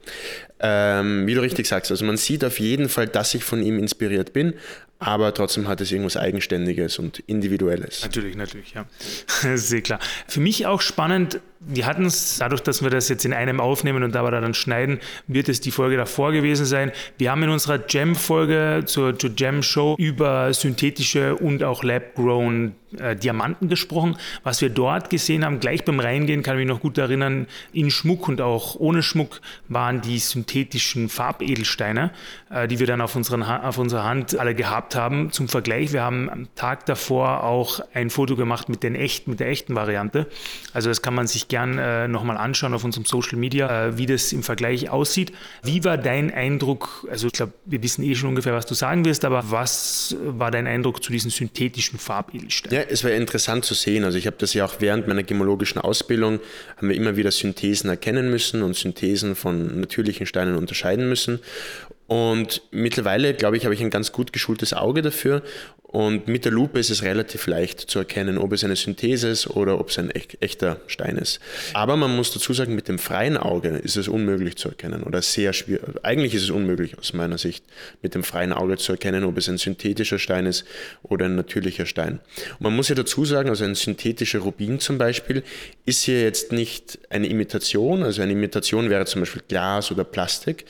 Ähm, 0.60 1.26
wie 1.26 1.34
du 1.34 1.42
richtig 1.42 1.66
sagst, 1.66 1.90
also 1.90 2.04
man 2.04 2.16
sieht 2.16 2.44
auf 2.44 2.60
jeden 2.60 2.88
Fall, 2.88 3.08
dass 3.08 3.34
ich 3.34 3.42
von 3.42 3.62
ihm 3.62 3.78
inspiriert 3.78 4.32
bin, 4.32 4.54
aber 4.98 5.34
trotzdem 5.34 5.68
hat 5.68 5.80
es 5.80 5.90
irgendwas 5.90 6.16
Eigenständiges 6.16 6.98
und 6.98 7.18
Individuelles. 7.20 8.02
Natürlich, 8.02 8.36
natürlich, 8.36 8.74
ja. 8.74 8.86
Sehr 9.56 9.82
klar. 9.82 9.98
Für 10.28 10.40
mich 10.40 10.66
auch 10.66 10.80
spannend, 10.80 11.40
wir 11.68 11.86
hatten 11.86 12.04
es, 12.04 12.38
dadurch, 12.38 12.62
dass 12.62 12.82
wir 12.82 12.90
das 12.90 13.08
jetzt 13.08 13.24
in 13.24 13.32
einem 13.32 13.60
aufnehmen 13.60 14.02
und 14.02 14.14
da 14.14 14.22
wir 14.22 14.30
dann 14.30 14.54
schneiden, 14.54 15.00
wird 15.26 15.48
es 15.48 15.60
die 15.60 15.70
Folge 15.70 15.96
davor 15.96 16.32
gewesen 16.32 16.64
sein. 16.64 16.92
Wir 17.18 17.30
haben 17.30 17.42
in 17.42 17.50
unserer 17.50 17.78
Gem-Folge 17.78 18.84
zur, 18.86 19.18
zur 19.18 19.30
Gem-Show 19.30 19.96
über 19.98 20.52
synthetische 20.54 21.36
und 21.36 21.64
auch 21.64 21.82
lab-grown 21.82 22.74
äh, 22.98 23.16
Diamanten 23.16 23.68
gesprochen. 23.68 24.16
Was 24.42 24.60
wir 24.60 24.70
dort 24.70 25.10
gesehen 25.10 25.44
haben, 25.44 25.60
gleich 25.60 25.84
beim 25.84 26.00
Reingehen, 26.00 26.42
kann 26.42 26.56
ich 26.56 26.66
mich 26.66 26.74
noch 26.74 26.80
gut 26.80 26.98
erinnern, 26.98 27.46
in 27.72 27.90
Schmuck 27.90 28.28
und 28.28 28.40
auch 28.40 28.76
ohne 28.76 29.02
Schmuck 29.02 29.40
waren 29.68 30.00
die 30.00 30.18
synthetischen 30.18 31.08
Farbedelsteine, 31.08 32.10
äh, 32.50 32.68
die 32.68 32.78
wir 32.78 32.86
dann 32.86 33.00
auf, 33.00 33.16
unseren, 33.16 33.42
auf 33.42 33.78
unserer 33.78 34.04
Hand 34.04 34.38
alle 34.38 34.54
gehabt 34.54 34.94
haben. 34.94 35.32
Zum 35.32 35.48
Vergleich, 35.48 35.92
wir 35.92 36.02
haben 36.02 36.30
am 36.30 36.48
Tag 36.54 36.86
davor 36.86 37.44
auch 37.44 37.80
ein 37.92 38.10
Foto 38.10 38.36
gemacht 38.36 38.68
mit, 38.68 38.82
den 38.82 38.94
echten, 38.94 39.30
mit 39.30 39.40
der 39.40 39.48
echten 39.48 39.74
Variante. 39.74 40.26
Also 40.72 40.88
das 40.88 41.02
kann 41.02 41.14
man 41.14 41.26
sich 41.26 41.48
gern 41.48 41.78
äh, 41.78 42.08
nochmal 42.08 42.36
anschauen 42.36 42.74
auf 42.74 42.84
unserem 42.84 43.04
Social 43.04 43.38
Media, 43.38 43.86
äh, 43.86 43.98
wie 43.98 44.06
das 44.06 44.32
im 44.32 44.42
Vergleich 44.42 44.90
aussieht. 44.90 45.32
Wie 45.62 45.84
war 45.84 45.98
dein 45.98 46.32
Eindruck? 46.32 47.06
Also 47.10 47.26
ich 47.26 47.32
glaube, 47.32 47.52
wir 47.64 47.82
wissen 47.82 48.04
eh 48.04 48.14
schon 48.14 48.30
ungefähr, 48.30 48.54
was 48.54 48.66
du 48.66 48.74
sagen 48.74 49.04
wirst, 49.04 49.24
aber 49.24 49.50
was 49.50 50.16
war 50.24 50.50
dein 50.50 50.66
Eindruck 50.66 51.02
zu 51.02 51.12
diesen 51.12 51.30
synthetischen 51.30 51.98
Farbedelsteinen? 51.98 52.76
Ja, 52.76 52.85
es 52.88 53.04
war 53.04 53.10
interessant 53.10 53.64
zu 53.64 53.74
sehen. 53.74 54.04
Also 54.04 54.18
ich 54.18 54.26
habe 54.26 54.36
das 54.38 54.54
ja 54.54 54.64
auch 54.64 54.76
während 54.80 55.06
meiner 55.08 55.22
gemologischen 55.22 55.80
Ausbildung, 55.80 56.40
haben 56.76 56.88
wir 56.88 56.96
immer 56.96 57.16
wieder 57.16 57.30
Synthesen 57.30 57.90
erkennen 57.90 58.30
müssen 58.30 58.62
und 58.62 58.76
Synthesen 58.76 59.34
von 59.36 59.80
natürlichen 59.80 60.26
Steinen 60.26 60.56
unterscheiden 60.56 61.08
müssen. 61.08 61.40
Und 62.06 62.62
mittlerweile, 62.70 63.34
glaube 63.34 63.56
ich, 63.56 63.64
habe 63.64 63.74
ich 63.74 63.80
ein 63.80 63.90
ganz 63.90 64.12
gut 64.12 64.32
geschultes 64.32 64.72
Auge 64.72 65.02
dafür 65.02 65.42
und 65.96 66.28
mit 66.28 66.44
der 66.44 66.52
Lupe 66.52 66.78
ist 66.78 66.90
es 66.90 67.04
relativ 67.04 67.46
leicht 67.46 67.80
zu 67.80 68.00
erkennen, 68.00 68.36
ob 68.36 68.52
es 68.52 68.64
eine 68.64 68.76
Synthese 68.76 69.28
ist 69.28 69.46
oder 69.46 69.80
ob 69.80 69.88
es 69.88 69.98
ein 69.98 70.10
echter 70.10 70.80
Stein 70.88 71.16
ist. 71.16 71.40
Aber 71.72 71.96
man 71.96 72.14
muss 72.14 72.32
dazu 72.32 72.52
sagen, 72.52 72.74
mit 72.74 72.88
dem 72.88 72.98
freien 72.98 73.36
Auge 73.38 73.68
ist 73.68 73.96
es 73.96 74.06
unmöglich 74.06 74.56
zu 74.56 74.68
erkennen 74.68 75.04
oder 75.04 75.22
sehr 75.22 75.52
schwierig. 75.52 75.84
Eigentlich 76.02 76.34
ist 76.34 76.42
es 76.42 76.50
unmöglich 76.50 76.98
aus 76.98 77.12
meiner 77.12 77.38
Sicht, 77.38 77.64
mit 78.02 78.14
dem 78.14 78.24
freien 78.24 78.52
Auge 78.52 78.76
zu 78.76 78.92
erkennen, 78.92 79.24
ob 79.24 79.38
es 79.38 79.48
ein 79.48 79.58
synthetischer 79.58 80.18
Stein 80.18 80.44
ist 80.44 80.66
oder 81.02 81.26
ein 81.26 81.34
natürlicher 81.36 81.86
Stein. 81.86 82.18
Und 82.58 82.60
man 82.60 82.76
muss 82.76 82.88
ja 82.88 82.94
dazu 82.94 83.24
sagen, 83.24 83.48
also 83.48 83.64
ein 83.64 83.74
synthetischer 83.74 84.40
Rubin 84.40 84.80
zum 84.80 84.98
Beispiel 84.98 85.44
ist 85.86 86.02
hier 86.02 86.20
jetzt 86.20 86.52
nicht 86.52 86.98
eine 87.08 87.28
Imitation. 87.28 88.02
Also 88.02 88.20
eine 88.20 88.32
Imitation 88.32 88.90
wäre 88.90 89.06
zum 89.06 89.22
Beispiel 89.22 89.42
Glas 89.48 89.90
oder 89.90 90.04
Plastik. 90.04 90.66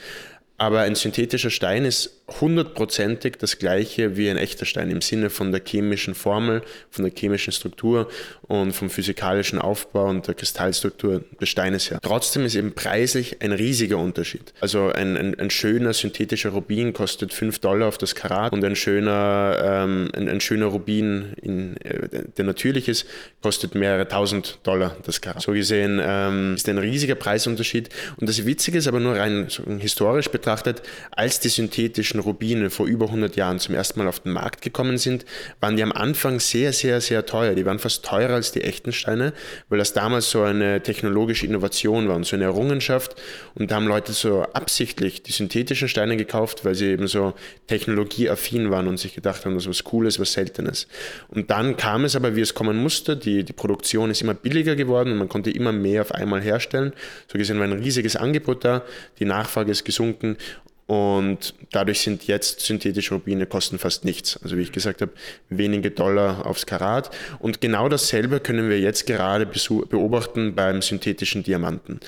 Aber 0.57 0.81
ein 0.81 0.95
synthetischer 0.95 1.51
Stein 1.51 1.85
ist 1.85 2.16
hundertprozentig 2.41 3.37
das 3.37 3.57
gleiche 3.57 4.17
wie 4.17 4.29
ein 4.29 4.35
echter 4.35 4.65
Stein 4.65 4.91
im 4.91 5.01
Sinne 5.01 5.29
von 5.29 5.51
der 5.53 5.61
chemischen 5.65 6.13
Formel, 6.13 6.61
von 6.89 7.05
der 7.05 7.13
chemischen 7.13 7.53
Struktur 7.53 8.09
und 8.47 8.73
vom 8.73 8.89
physikalischen 8.89 9.59
Aufbau 9.59 10.09
und 10.09 10.27
der 10.27 10.35
Kristallstruktur 10.35 11.23
des 11.39 11.47
Steines 11.47 11.89
her. 11.89 11.99
Trotzdem 12.01 12.43
ist 12.43 12.55
eben 12.55 12.73
preislich 12.73 13.41
ein 13.41 13.53
riesiger 13.53 13.97
Unterschied. 13.97 14.53
Also 14.59 14.91
ein, 14.91 15.15
ein, 15.15 15.39
ein 15.39 15.49
schöner 15.49 15.93
synthetischer 15.93 16.49
Rubin 16.49 16.91
kostet 16.91 17.33
5 17.33 17.59
Dollar 17.59 17.87
auf 17.87 17.97
das 17.97 18.13
Karat 18.13 18.51
und 18.51 18.63
ein 18.63 18.75
schöner, 18.75 19.57
ähm, 19.63 20.09
ein, 20.13 20.27
ein, 20.27 20.41
schöner 20.41 20.67
Rubin, 20.67 21.33
in, 21.41 21.77
äh, 21.77 22.25
der 22.37 22.43
natürlich 22.43 22.89
ist, 22.89 23.05
kostet 23.41 23.73
mehrere 23.73 24.07
tausend 24.07 24.59
Dollar 24.63 24.97
das 25.05 25.21
Karat. 25.21 25.41
So 25.41 25.53
gesehen 25.53 26.01
ähm, 26.03 26.55
ist 26.55 26.67
ein 26.67 26.77
riesiger 26.77 27.15
Preisunterschied. 27.15 27.89
Und 28.17 28.27
das 28.27 28.45
Witzige 28.45 28.79
ist 28.79 28.87
aber 28.87 28.99
nur 28.99 29.15
rein 29.15 29.47
historisch 29.79 30.29
betrachtet, 30.29 30.81
als 31.11 31.39
die 31.39 31.49
synthetischen 31.49 32.16
klassischen 32.17 32.19
Rubine 32.19 32.69
vor 32.69 32.87
über 32.87 33.05
100 33.05 33.35
Jahren 33.35 33.59
zum 33.59 33.75
ersten 33.75 33.99
Mal 33.99 34.07
auf 34.07 34.19
den 34.19 34.31
Markt 34.31 34.61
gekommen 34.61 34.97
sind, 34.97 35.25
waren 35.59 35.75
die 35.75 35.83
am 35.83 35.91
Anfang 35.91 36.39
sehr, 36.39 36.73
sehr, 36.73 37.01
sehr 37.01 37.25
teuer. 37.25 37.55
Die 37.55 37.65
waren 37.65 37.79
fast 37.79 38.05
teurer 38.05 38.35
als 38.35 38.51
die 38.51 38.61
echten 38.61 38.91
Steine, 38.91 39.33
weil 39.69 39.79
das 39.79 39.93
damals 39.93 40.29
so 40.29 40.41
eine 40.41 40.81
technologische 40.81 41.45
Innovation 41.45 42.07
war 42.07 42.15
und 42.15 42.25
so 42.25 42.35
eine 42.35 42.45
Errungenschaft. 42.45 43.15
Und 43.55 43.71
da 43.71 43.75
haben 43.75 43.87
Leute 43.87 44.13
so 44.13 44.43
absichtlich 44.53 45.23
die 45.23 45.31
synthetischen 45.31 45.87
Steine 45.87 46.17
gekauft, 46.17 46.65
weil 46.65 46.75
sie 46.75 46.87
eben 46.87 47.07
so 47.07 47.33
technologieaffin 47.67 48.71
waren 48.71 48.87
und 48.87 48.97
sich 48.97 49.13
gedacht 49.13 49.45
haben, 49.45 49.53
das 49.53 49.63
ist 49.63 49.69
was 49.69 49.83
Cooles, 49.83 50.19
was 50.19 50.33
Seltenes. 50.33 50.87
Und 51.29 51.49
dann 51.49 51.77
kam 51.77 52.05
es 52.05 52.15
aber, 52.15 52.35
wie 52.35 52.41
es 52.41 52.53
kommen 52.53 52.77
musste. 52.77 53.17
Die, 53.17 53.43
die 53.43 53.53
Produktion 53.53 54.09
ist 54.09 54.21
immer 54.21 54.33
billiger 54.33 54.75
geworden 54.75 55.11
und 55.13 55.17
man 55.17 55.29
konnte 55.29 55.51
immer 55.51 55.71
mehr 55.71 56.01
auf 56.01 56.11
einmal 56.11 56.41
herstellen. 56.41 56.93
So 57.31 57.37
gesehen 57.37 57.59
war 57.59 57.65
ein 57.65 57.73
riesiges 57.73 58.15
Angebot 58.15 58.63
da, 58.63 58.83
die 59.19 59.25
Nachfrage 59.25 59.71
ist 59.71 59.83
gesunken 59.85 60.37
und 60.87 61.53
dadurch 61.71 61.99
sind 61.99 62.27
jetzt 62.27 62.61
synthetische 62.61 63.13
Rubine 63.13 63.45
kosten 63.45 63.77
fast 63.77 64.05
nichts. 64.05 64.39
Also 64.41 64.57
wie 64.57 64.61
ich 64.61 64.71
gesagt 64.71 65.01
habe, 65.01 65.11
wenige 65.49 65.91
Dollar 65.91 66.45
aufs 66.45 66.65
Karat. 66.65 67.11
Und 67.39 67.59
genau 67.59 67.89
dasselbe 67.89 68.39
können 68.39 68.69
wir 68.69 68.79
jetzt 68.79 69.05
gerade 69.05 69.45
beobachten 69.45 70.55
beim 70.55 70.81
synthetischen 70.81 71.43
Diamanten. 71.43 71.99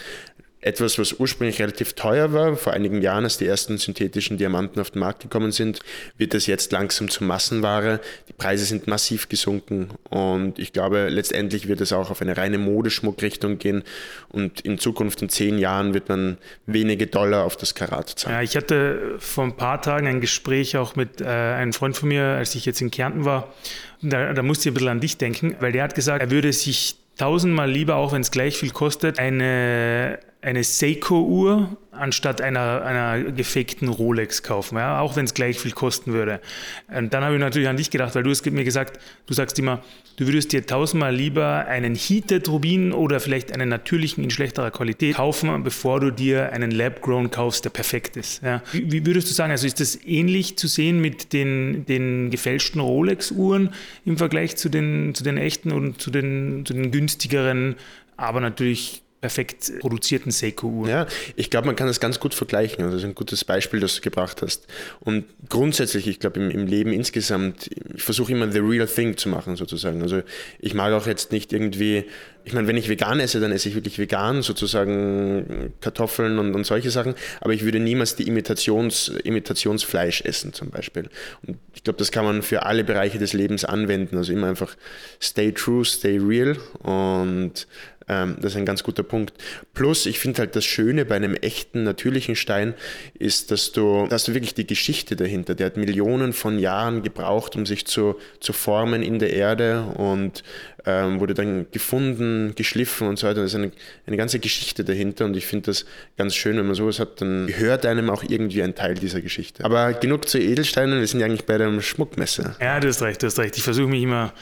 Etwas, 0.61 0.99
was 0.99 1.13
ursprünglich 1.13 1.61
relativ 1.61 1.93
teuer 1.93 2.33
war, 2.33 2.57
vor 2.57 2.73
einigen 2.73 3.01
Jahren, 3.01 3.23
als 3.23 3.37
die 3.37 3.45
ersten 3.45 3.77
synthetischen 3.77 4.37
Diamanten 4.37 4.81
auf 4.81 4.91
den 4.91 4.99
Markt 4.99 5.21
gekommen 5.21 5.51
sind, 5.51 5.79
wird 6.17 6.33
das 6.33 6.47
jetzt 6.47 6.73
langsam 6.73 7.09
zur 7.09 7.27
Massenware. 7.27 8.01
Die 8.27 8.33
Preise 8.33 8.65
sind 8.65 8.85
massiv 8.85 9.29
gesunken 9.29 9.89
und 10.09 10.59
ich 10.59 10.73
glaube, 10.73 11.07
letztendlich 11.07 11.69
wird 11.69 11.79
es 11.79 11.93
auch 11.93 12.11
auf 12.11 12.21
eine 12.21 12.35
reine 12.35 12.57
Modeschmuckrichtung 12.57 13.57
gehen 13.57 13.83
und 14.27 14.59
in 14.61 14.79
Zukunft, 14.79 15.21
in 15.21 15.29
zehn 15.29 15.59
Jahren, 15.59 15.93
wird 15.93 16.09
man 16.09 16.37
wenige 16.65 17.07
Dollar 17.07 17.45
auf 17.45 17.55
das 17.55 17.73
Karat 17.73 18.09
zahlen. 18.09 18.35
Ja, 18.35 18.41
ich 18.41 18.57
hatte 18.57 19.15
vor 19.19 19.45
ein 19.45 19.55
paar 19.55 19.81
Tagen 19.81 20.07
ein 20.07 20.19
Gespräch 20.19 20.75
auch 20.75 20.97
mit 20.97 21.21
äh, 21.21 21.25
einem 21.25 21.71
Freund 21.71 21.95
von 21.95 22.09
mir, 22.09 22.23
als 22.23 22.53
ich 22.55 22.65
jetzt 22.65 22.81
in 22.81 22.91
Kärnten 22.91 23.23
war. 23.23 23.53
Da, 24.01 24.33
da 24.33 24.43
musste 24.43 24.67
ich 24.67 24.71
ein 24.71 24.73
bisschen 24.73 24.89
an 24.89 24.99
dich 24.99 25.17
denken, 25.17 25.55
weil 25.61 25.71
der 25.71 25.83
hat 25.83 25.95
gesagt, 25.95 26.21
er 26.21 26.31
würde 26.31 26.51
sich 26.51 26.95
tausendmal 27.17 27.69
lieber, 27.69 27.95
auch 27.95 28.13
wenn 28.13 28.21
es 28.21 28.31
gleich 28.31 28.57
viel 28.57 28.71
kostet, 28.71 29.19
eine 29.19 30.19
eine 30.41 30.63
Seiko-Uhr 30.63 31.77
anstatt 31.91 32.39
einer, 32.39 32.81
einer 32.83 33.31
gefakten 33.31 33.89
Rolex 33.89 34.41
kaufen, 34.41 34.77
ja, 34.77 35.01
auch 35.01 35.17
wenn 35.17 35.25
es 35.25 35.33
gleich 35.33 35.59
viel 35.59 35.71
kosten 35.71 36.13
würde. 36.13 36.39
Und 36.87 37.13
dann 37.13 37.25
habe 37.25 37.35
ich 37.35 37.41
natürlich 37.41 37.67
an 37.67 37.75
dich 37.75 37.89
gedacht, 37.89 38.15
weil 38.15 38.23
du 38.23 38.29
hast 38.29 38.45
mir 38.45 38.63
gesagt, 38.63 39.01
du 39.25 39.33
sagst 39.33 39.59
immer, 39.59 39.83
du 40.15 40.27
würdest 40.27 40.53
dir 40.53 40.65
tausendmal 40.65 41.13
lieber 41.13 41.65
einen 41.65 41.93
Heated 41.95 42.47
Rubin 42.47 42.93
oder 42.93 43.19
vielleicht 43.19 43.51
einen 43.51 43.67
natürlichen 43.67 44.23
in 44.23 44.29
schlechterer 44.29 44.71
Qualität 44.71 45.15
kaufen, 45.15 45.61
bevor 45.63 45.99
du 45.99 46.09
dir 46.09 46.53
einen 46.53 46.71
Lab-Grown 46.71 47.31
kaufst, 47.31 47.65
der 47.65 47.71
perfekt 47.71 48.15
ist. 48.15 48.41
Ja. 48.41 48.61
Wie, 48.71 48.89
wie, 48.89 49.05
würdest 49.05 49.29
du 49.29 49.33
sagen, 49.33 49.51
also 49.51 49.67
ist 49.67 49.81
das 49.81 49.99
ähnlich 50.05 50.57
zu 50.57 50.67
sehen 50.67 51.01
mit 51.01 51.33
den, 51.33 51.85
den 51.85 52.29
gefälschten 52.29 52.79
Rolex-Uhren 52.79 53.73
im 54.05 54.17
Vergleich 54.17 54.55
zu 54.55 54.69
den, 54.69 55.13
zu 55.15 55.25
den 55.25 55.37
echten 55.37 55.73
und 55.73 56.01
zu 56.01 56.11
den, 56.11 56.65
zu 56.65 56.73
den 56.73 56.91
günstigeren, 56.91 57.75
aber 58.15 58.39
natürlich 58.39 59.03
perfekt 59.21 59.73
produzierten 59.79 60.31
Seiko-Uhren. 60.31 60.89
Ja, 60.89 61.07
ich 61.35 61.49
glaube, 61.49 61.67
man 61.67 61.75
kann 61.75 61.87
das 61.87 61.99
ganz 61.99 62.19
gut 62.19 62.33
vergleichen. 62.33 62.83
Also 62.83 62.95
das 62.95 63.03
ist 63.03 63.09
ein 63.09 63.15
gutes 63.15 63.43
Beispiel, 63.43 63.79
das 63.79 63.95
du 63.95 64.01
gebracht 64.01 64.41
hast. 64.41 64.65
Und 65.01 65.25
grundsätzlich, 65.49 66.07
ich 66.07 66.19
glaube, 66.19 66.39
im, 66.39 66.49
im, 66.49 66.67
Leben 66.67 66.93
insgesamt, 66.93 67.69
ich 67.95 68.01
versuche 68.01 68.31
immer 68.31 68.51
the 68.51 68.59
real 68.59 68.87
thing 68.87 69.17
zu 69.17 69.27
machen, 69.27 69.57
sozusagen. 69.57 70.01
Also 70.01 70.21
ich 70.59 70.73
mag 70.73 70.93
auch 70.93 71.05
jetzt 71.05 71.33
nicht 71.33 71.51
irgendwie, 71.51 72.05
ich 72.45 72.53
meine, 72.53 72.67
wenn 72.67 72.77
ich 72.77 72.87
vegan 72.87 73.19
esse, 73.19 73.41
dann 73.41 73.51
esse 73.51 73.67
ich 73.67 73.75
wirklich 73.75 73.99
vegan, 73.99 74.41
sozusagen 74.41 75.73
Kartoffeln 75.81 76.39
und, 76.39 76.55
und 76.55 76.65
solche 76.65 76.89
Sachen. 76.89 77.13
Aber 77.41 77.53
ich 77.53 77.65
würde 77.65 77.79
niemals 77.79 78.15
die 78.15 78.27
Imitations, 78.27 79.09
Imitationsfleisch 79.23 80.21
essen, 80.21 80.53
zum 80.53 80.69
Beispiel. 80.69 81.09
Und 81.45 81.57
ich 81.75 81.83
glaube, 81.83 81.99
das 81.99 82.11
kann 82.11 82.23
man 82.23 82.41
für 82.41 82.63
alle 82.63 82.85
Bereiche 82.85 83.19
des 83.19 83.33
Lebens 83.33 83.65
anwenden. 83.65 84.15
Also 84.15 84.31
immer 84.31 84.47
einfach 84.47 84.77
stay 85.21 85.51
true, 85.51 85.83
stay 85.83 86.17
real 86.17 86.57
und 86.83 87.67
ähm, 88.09 88.37
das 88.41 88.53
ist 88.53 88.57
ein 88.57 88.65
ganz 88.65 88.83
guter 88.83 89.03
Punkt. 89.03 89.33
Plus, 89.73 90.05
ich 90.05 90.19
finde 90.19 90.39
halt 90.39 90.55
das 90.55 90.65
Schöne 90.65 91.05
bei 91.05 91.15
einem 91.15 91.35
echten, 91.35 91.83
natürlichen 91.83 92.35
Stein 92.35 92.73
ist, 93.17 93.51
dass 93.51 93.71
du, 93.71 94.07
dass 94.07 94.25
du 94.25 94.33
wirklich 94.33 94.55
die 94.55 94.67
Geschichte 94.67 95.15
dahinter, 95.15 95.55
der 95.55 95.67
hat 95.67 95.77
Millionen 95.77 96.33
von 96.33 96.59
Jahren 96.59 97.03
gebraucht, 97.03 97.55
um 97.55 97.65
sich 97.65 97.85
zu, 97.85 98.15
zu 98.39 98.51
formen 98.51 99.03
in 99.03 99.19
der 99.19 99.31
Erde 99.31 99.83
und 99.95 100.43
ähm, 100.89 101.19
wurde 101.19 101.33
dann 101.33 101.67
gefunden, 101.71 102.53
geschliffen 102.55 103.07
und 103.07 103.19
so 103.19 103.27
weiter. 103.27 103.39
Da 103.39 103.45
ist 103.45 103.55
eine, 103.55 103.71
eine 104.07 104.17
ganze 104.17 104.39
Geschichte 104.39 104.83
dahinter 104.83 105.25
und 105.25 105.35
ich 105.37 105.45
finde 105.45 105.67
das 105.67 105.85
ganz 106.17 106.35
schön, 106.35 106.57
wenn 106.57 106.65
man 106.65 106.75
sowas 106.75 106.99
hat, 106.99 107.21
dann 107.21 107.47
gehört 107.47 107.85
einem 107.85 108.09
auch 108.09 108.23
irgendwie 108.27 108.63
ein 108.63 108.75
Teil 108.75 108.95
dieser 108.95 109.21
Geschichte. 109.21 109.63
Aber 109.63 109.93
genug 109.93 110.27
zu 110.27 110.39
Edelsteinen, 110.39 110.99
wir 110.99 111.07
sind 111.07 111.19
ja 111.19 111.25
eigentlich 111.25 111.45
bei 111.45 111.57
der 111.57 111.79
Schmuckmesse. 111.81 112.55
Ja, 112.59 112.79
du 112.79 112.87
hast 112.87 113.01
recht, 113.01 113.21
du 113.21 113.27
hast 113.27 113.39
recht. 113.39 113.57
Ich 113.57 113.63
versuche 113.63 113.87
mich 113.87 114.03
immer 114.03 114.33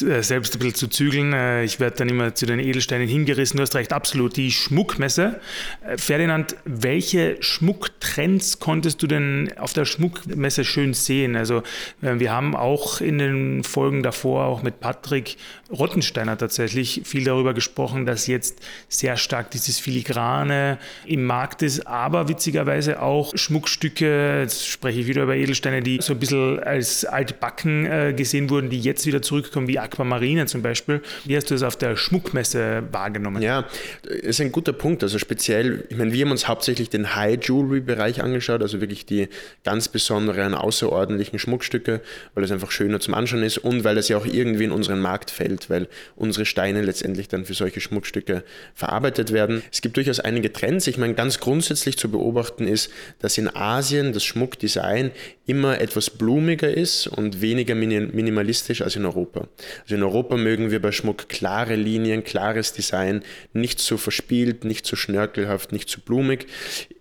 äh, 0.00 0.22
selbst 0.22 0.54
ein 0.54 0.58
bisschen 0.58 0.74
zu 0.74 0.88
zügeln. 0.88 1.32
Äh, 1.32 1.64
ich 1.64 1.80
werde 1.80 1.96
dann 1.96 2.08
immer 2.08 2.34
zu 2.34 2.46
den 2.46 2.58
Edelsteinen 2.58 3.08
hingerissen. 3.08 3.58
Du 3.58 3.62
hast 3.62 3.74
recht, 3.74 3.92
absolut. 3.92 4.36
Die 4.36 4.50
Schmuckmesse. 4.50 5.40
Äh, 5.86 5.98
Ferdinand, 5.98 6.56
welche 6.64 7.36
Schmucktrends 7.40 8.58
konntest 8.58 9.02
du 9.02 9.06
denn 9.06 9.52
auf 9.58 9.72
der 9.72 9.84
Schmuckmesse 9.84 10.64
schön 10.64 10.94
sehen? 10.94 11.36
Also 11.36 11.62
wir 12.00 12.32
haben 12.32 12.56
auch 12.56 13.00
in 13.00 13.18
den 13.18 13.64
Folgen 13.64 14.02
davor, 14.02 14.46
auch 14.46 14.62
mit 14.62 14.80
Patrick, 14.80 15.36
Rottensteiner 15.74 16.38
tatsächlich 16.38 17.02
viel 17.04 17.24
darüber 17.24 17.54
gesprochen, 17.54 18.06
dass 18.06 18.26
jetzt 18.26 18.60
sehr 18.88 19.16
stark 19.16 19.50
dieses 19.50 19.78
Filigrane 19.78 20.78
im 21.06 21.24
Markt 21.24 21.62
ist, 21.62 21.86
aber 21.86 22.28
witzigerweise 22.28 23.02
auch 23.02 23.36
Schmuckstücke, 23.36 24.40
jetzt 24.40 24.66
spreche 24.66 25.00
ich 25.00 25.06
wieder 25.06 25.24
über 25.24 25.34
Edelsteine, 25.34 25.82
die 25.82 25.98
so 26.00 26.12
ein 26.14 26.18
bisschen 26.18 26.60
als 26.60 27.04
altbacken 27.04 27.86
äh, 27.86 28.14
gesehen 28.16 28.50
wurden, 28.50 28.70
die 28.70 28.80
jetzt 28.80 29.06
wieder 29.06 29.22
zurückkommen, 29.22 29.68
wie 29.68 29.78
Aquamarine 29.78 30.46
zum 30.46 30.62
Beispiel. 30.62 31.02
Wie 31.24 31.36
hast 31.36 31.50
du 31.50 31.54
das 31.54 31.62
auf 31.62 31.76
der 31.76 31.96
Schmuckmesse 31.96 32.84
wahrgenommen? 32.92 33.42
Ja, 33.42 33.66
ist 34.02 34.40
ein 34.40 34.52
guter 34.52 34.72
Punkt. 34.72 35.02
Also 35.02 35.18
speziell, 35.18 35.84
ich 35.90 35.96
meine, 35.96 36.12
wir 36.12 36.24
haben 36.24 36.30
uns 36.30 36.48
hauptsächlich 36.48 36.90
den 36.90 37.14
High 37.14 37.38
Jewelry 37.42 37.80
Bereich 37.80 38.22
angeschaut, 38.22 38.62
also 38.62 38.80
wirklich 38.80 39.06
die 39.06 39.28
ganz 39.64 39.88
besonderen, 39.88 40.54
außerordentlichen 40.54 41.38
Schmuckstücke, 41.38 42.00
weil 42.34 42.44
es 42.44 42.50
einfach 42.50 42.70
schöner 42.70 43.00
zum 43.00 43.14
Anschauen 43.14 43.42
ist 43.42 43.58
und 43.58 43.84
weil 43.84 43.98
es 43.98 44.08
ja 44.08 44.16
auch 44.16 44.26
irgendwie 44.26 44.64
in 44.64 44.72
unseren 44.72 45.00
Markt 45.00 45.30
fällt 45.30 45.53
weil 45.70 45.88
unsere 46.16 46.46
Steine 46.46 46.82
letztendlich 46.82 47.28
dann 47.28 47.44
für 47.44 47.54
solche 47.54 47.80
Schmuckstücke 47.80 48.44
verarbeitet 48.74 49.32
werden. 49.32 49.62
Es 49.72 49.80
gibt 49.80 49.96
durchaus 49.96 50.20
einige 50.20 50.52
Trends. 50.52 50.86
Ich 50.86 50.98
meine, 50.98 51.14
ganz 51.14 51.40
grundsätzlich 51.40 51.96
zu 51.96 52.10
beobachten 52.10 52.66
ist, 52.66 52.90
dass 53.20 53.38
in 53.38 53.54
Asien 53.54 54.12
das 54.12 54.24
Schmuckdesign 54.24 55.10
immer 55.46 55.80
etwas 55.80 56.08
blumiger 56.10 56.72
ist 56.72 57.06
und 57.06 57.42
weniger 57.42 57.74
minimalistisch 57.74 58.80
als 58.80 58.96
in 58.96 59.04
Europa. 59.04 59.46
Also 59.82 59.94
in 59.94 60.02
Europa 60.02 60.36
mögen 60.36 60.70
wir 60.70 60.80
bei 60.80 60.90
Schmuck 60.90 61.28
klare 61.28 61.76
Linien, 61.76 62.24
klares 62.24 62.72
Design, 62.72 63.22
nicht 63.52 63.78
so 63.78 63.98
verspielt, 63.98 64.64
nicht 64.64 64.86
so 64.86 64.96
schnörkelhaft, 64.96 65.72
nicht 65.72 65.90
so 65.90 66.00
blumig. 66.00 66.46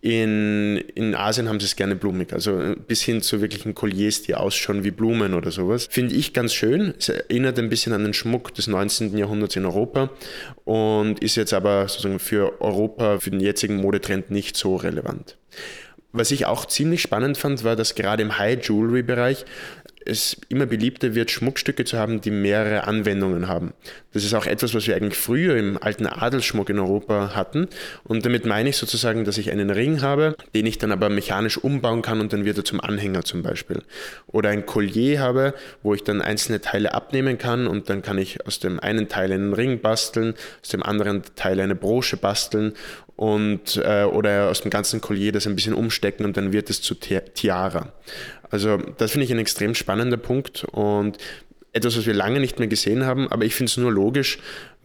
In, 0.02 0.78
in 0.96 1.16
Asien 1.16 1.48
haben 1.48 1.62
sie 1.62 1.68
es 1.68 1.78
gerne 1.78 1.96
blumig, 1.96 2.34
also 2.34 2.76
bis 2.88 3.02
hin 3.02 3.22
zu 3.22 3.40
wirklichen 3.40 3.74
Colliers, 3.74 4.24
die 4.24 4.36
ausschauen 4.36 4.84
wie 4.84 4.92
Blumen 4.92 5.34
oder 5.34 5.52
sowas. 5.52 5.88
Finde 5.90 6.16
ich 6.16 6.34
ganz 6.34 6.54
schön. 6.54 6.94
Es 6.98 7.08
erinnert 7.08 7.58
ein 7.60 7.70
bisschen 7.70 7.94
an 7.94 8.04
den 8.04 8.14
Schmuck 8.14 8.43
des 8.52 8.68
19. 8.68 9.18
Jahrhunderts 9.18 9.56
in 9.56 9.66
Europa 9.66 10.10
und 10.66 11.20
ist 11.20 11.36
jetzt 11.36 11.54
aber 11.54 11.88
sozusagen 11.88 12.20
für 12.20 12.62
Europa, 12.62 13.20
für 13.20 13.32
den 13.32 13.40
jetzigen 13.40 13.78
Modetrend 13.78 14.32
nicht 14.32 14.58
so 14.58 14.76
relevant. 14.76 15.38
Was 16.16 16.30
ich 16.30 16.46
auch 16.46 16.66
ziemlich 16.66 17.02
spannend 17.02 17.40
fand, 17.40 17.64
war, 17.64 17.76
dass 17.76 17.96
gerade 17.96 18.22
im 18.22 18.38
High 18.38 18.64
Jewelry 18.68 19.02
Bereich 19.02 19.46
es 20.06 20.38
immer 20.50 20.66
beliebter 20.66 21.16
wird, 21.16 21.32
Schmuckstücke 21.32 21.86
zu 21.86 21.98
haben, 21.98 22.22
die 22.22 22.32
mehrere 22.32 22.88
Anwendungen 22.88 23.48
haben. 23.48 23.74
Das 24.14 24.24
ist 24.24 24.34
auch 24.34 24.46
etwas, 24.46 24.74
was 24.74 24.88
wir 24.88 24.96
eigentlich 24.96 25.18
früher 25.18 25.58
im 25.58 25.82
alten 25.82 26.06
Adelsschmuck 26.06 26.70
in 26.70 26.80
Europa 26.80 27.36
hatten. 27.36 27.68
Und 28.04 28.26
damit 28.26 28.46
meine 28.46 28.70
ich 28.70 28.78
sozusagen, 28.78 29.26
dass 29.26 29.38
ich 29.38 29.52
einen 29.52 29.70
Ring 29.70 30.02
habe, 30.02 30.36
den 30.54 30.66
ich 30.66 30.78
dann 30.78 30.92
aber 30.92 31.10
mechanisch 31.10 31.58
umbauen 31.58 32.02
kann 32.02 32.22
und 32.22 32.32
dann 32.32 32.46
wird 32.46 32.58
er 32.58 32.66
zum 32.66 32.80
Anhänger 32.80 33.24
zum 33.24 33.42
Beispiel. 33.42 33.82
Oder 34.28 34.50
ein 34.50 34.66
Collier 34.66 35.20
habe, 35.20 35.54
wo 35.82 35.94
ich 35.94 36.04
dann 36.04 36.22
einzelne 36.22 36.62
Teile 36.62 36.94
abnehmen 36.94 37.38
kann 37.38 37.68
und 37.68 37.90
dann 37.90 38.02
kann 38.02 38.18
ich 38.18 38.46
aus 38.46 38.60
dem 38.60 38.80
einen 38.80 39.10
Teil 39.10 39.32
einen 39.32 39.54
Ring 39.54 39.80
basteln, 39.82 40.36
aus 40.62 40.70
dem 40.70 40.84
anderen 40.84 41.24
Teil 41.36 41.60
eine 41.60 41.76
Brosche 41.76 42.18
basteln 42.18 42.74
und 43.16 43.78
äh, 43.78 44.04
oder 44.04 44.50
aus 44.50 44.62
dem 44.62 44.72
ganzen 44.72 45.02
Collier 45.02 45.32
das 45.32 45.48
ein 45.48 45.56
bisschen 45.56 45.74
umstecken 45.74 46.26
und 46.26 46.38
dann 46.38 46.52
wird 46.52 46.70
es 46.70 46.82
zu 46.82 46.96
Tiara. 46.96 47.94
Also 48.54 48.78
das 48.78 49.10
finde 49.12 49.26
ich 49.26 49.32
ein 49.32 49.40
extrem 49.40 49.74
spannender 49.74 50.18
Punkt 50.18 50.64
und 50.66 51.18
etwas, 51.72 51.98
was 51.98 52.06
wir 52.06 52.14
lange 52.14 52.40
nicht 52.40 52.60
mehr 52.60 52.68
gesehen 52.68 53.04
haben, 53.04 53.28
aber 53.30 53.46
ich 53.46 53.56
finde 53.56 53.72
es 53.72 53.78
nur 53.78 53.92
logisch, 53.92 54.38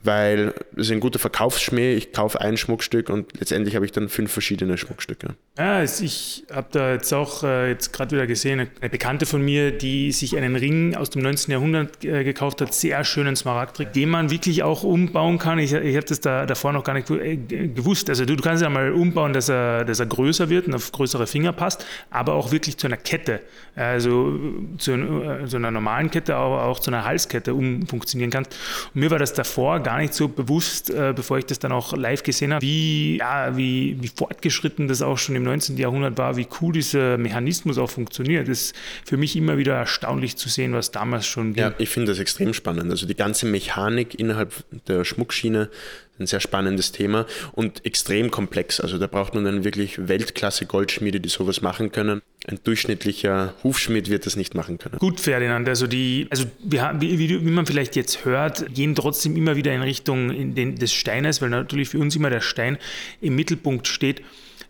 weil 0.04 0.54
es 0.76 0.86
ist 0.86 0.92
ein 0.92 1.00
guter 1.00 1.18
Verkaufsschmäh. 1.18 1.94
Ich 1.94 2.12
kaufe 2.12 2.40
ein 2.40 2.56
Schmuckstück 2.56 3.10
und 3.10 3.38
letztendlich 3.38 3.74
habe 3.74 3.84
ich 3.84 3.92
dann 3.92 4.08
fünf 4.08 4.32
verschiedene 4.32 4.78
Schmuckstücke. 4.78 5.34
Ja, 5.58 5.82
ich 5.82 6.44
habe 6.52 6.68
da 6.70 6.92
jetzt 6.92 7.12
auch 7.12 7.42
äh, 7.42 7.70
jetzt 7.70 7.92
gerade 7.92 8.12
wieder 8.12 8.28
gesehen, 8.28 8.68
eine 8.80 8.90
Bekannte 8.90 9.26
von 9.26 9.42
mir, 9.42 9.72
die 9.72 10.12
sich 10.12 10.36
einen 10.36 10.54
Ring 10.54 10.94
aus 10.94 11.10
dem 11.10 11.22
19. 11.22 11.50
Jahrhundert 11.50 12.04
äh, 12.04 12.22
gekauft 12.22 12.60
hat, 12.60 12.72
sehr 12.72 13.02
schönen 13.04 13.34
Smaragdring, 13.34 13.88
den 13.92 14.08
man 14.08 14.30
wirklich 14.30 14.62
auch 14.62 14.84
umbauen 14.84 15.38
kann. 15.38 15.58
Ich, 15.58 15.72
ich 15.72 15.96
habe 15.96 16.06
das 16.06 16.20
da 16.20 16.46
davor 16.46 16.72
noch 16.72 16.84
gar 16.84 16.94
nicht 16.94 17.10
äh, 17.10 17.36
gewusst. 17.36 18.08
Also 18.08 18.24
du, 18.24 18.36
du 18.36 18.42
kannst 18.42 18.62
ja 18.62 18.70
mal 18.70 18.92
umbauen, 18.92 19.32
dass 19.32 19.48
er, 19.48 19.84
dass 19.84 19.98
er 19.98 20.06
größer 20.06 20.48
wird 20.48 20.68
und 20.68 20.74
auf 20.74 20.92
größere 20.92 21.26
Finger 21.26 21.52
passt, 21.52 21.84
aber 22.10 22.34
auch 22.34 22.52
wirklich 22.52 22.76
zu 22.76 22.86
einer 22.86 22.96
Kette, 22.96 23.40
also 23.74 24.38
zu, 24.78 25.44
zu 25.46 25.56
einer 25.56 25.72
normalen 25.72 26.10
Kette, 26.10 26.36
aber 26.36 26.66
auch 26.66 26.78
zu 26.78 26.90
einer 26.90 27.04
Halskette 27.04 27.52
umfunktionieren 27.52 28.30
kannst. 28.30 28.54
Und 28.94 29.00
mir 29.00 29.10
war 29.10 29.18
das 29.18 29.32
davor 29.32 29.80
gar 29.80 29.87
nicht 29.96 30.12
so 30.12 30.28
bewusst, 30.28 30.90
äh, 30.90 31.14
bevor 31.16 31.38
ich 31.38 31.46
das 31.46 31.58
dann 31.58 31.72
auch 31.72 31.96
live 31.96 32.22
gesehen 32.22 32.52
habe, 32.52 32.62
wie, 32.62 33.16
ja, 33.18 33.56
wie, 33.56 33.96
wie 34.00 34.08
fortgeschritten 34.08 34.88
das 34.88 35.00
auch 35.00 35.16
schon 35.16 35.36
im 35.36 35.44
19. 35.44 35.78
Jahrhundert 35.78 36.18
war, 36.18 36.36
wie 36.36 36.46
cool 36.60 36.72
dieser 36.72 37.16
Mechanismus 37.16 37.78
auch 37.78 37.90
funktioniert. 37.90 38.48
Das 38.48 38.60
ist 38.60 38.76
für 39.04 39.16
mich 39.16 39.36
immer 39.36 39.56
wieder 39.56 39.74
erstaunlich 39.74 40.36
zu 40.36 40.48
sehen, 40.48 40.74
was 40.74 40.90
damals 40.90 41.26
schon 41.26 41.54
ging. 41.54 41.62
Ja, 41.62 41.72
ich 41.78 41.88
finde 41.88 42.12
das 42.12 42.18
extrem 42.18 42.52
spannend. 42.52 42.90
Also 42.90 43.06
die 43.06 43.14
ganze 43.14 43.46
Mechanik 43.46 44.18
innerhalb 44.18 44.52
der 44.86 45.04
Schmuckschiene 45.04 45.70
ein 46.18 46.26
sehr 46.26 46.40
spannendes 46.40 46.92
Thema 46.92 47.26
und 47.52 47.84
extrem 47.84 48.30
komplex. 48.30 48.80
Also 48.80 48.98
da 48.98 49.06
braucht 49.06 49.34
man 49.34 49.44
dann 49.44 49.64
wirklich 49.64 50.08
Weltklasse 50.08 50.66
Goldschmiede, 50.66 51.20
die 51.20 51.28
sowas 51.28 51.62
machen 51.62 51.92
können. 51.92 52.22
Ein 52.46 52.58
durchschnittlicher 52.64 53.54
Hufschmied 53.62 54.08
wird 54.08 54.26
das 54.26 54.36
nicht 54.36 54.54
machen 54.54 54.78
können. 54.78 54.98
Gut, 54.98 55.20
Ferdinand, 55.20 55.68
also 55.68 55.86
die, 55.86 56.26
also 56.30 56.44
wir 56.60 56.94
wie, 56.98 57.18
wie, 57.18 57.44
wie 57.44 57.50
man 57.50 57.66
vielleicht 57.66 57.96
jetzt 57.96 58.24
hört, 58.24 58.74
gehen 58.74 58.94
trotzdem 58.94 59.36
immer 59.36 59.56
wieder 59.56 59.74
in 59.74 59.82
Richtung 59.82 60.30
in 60.30 60.54
den, 60.54 60.76
des 60.76 60.92
Steines, 60.92 61.42
weil 61.42 61.50
natürlich 61.50 61.90
für 61.90 61.98
uns 61.98 62.16
immer 62.16 62.30
der 62.30 62.40
Stein 62.40 62.78
im 63.20 63.34
Mittelpunkt 63.36 63.86
steht 63.86 64.22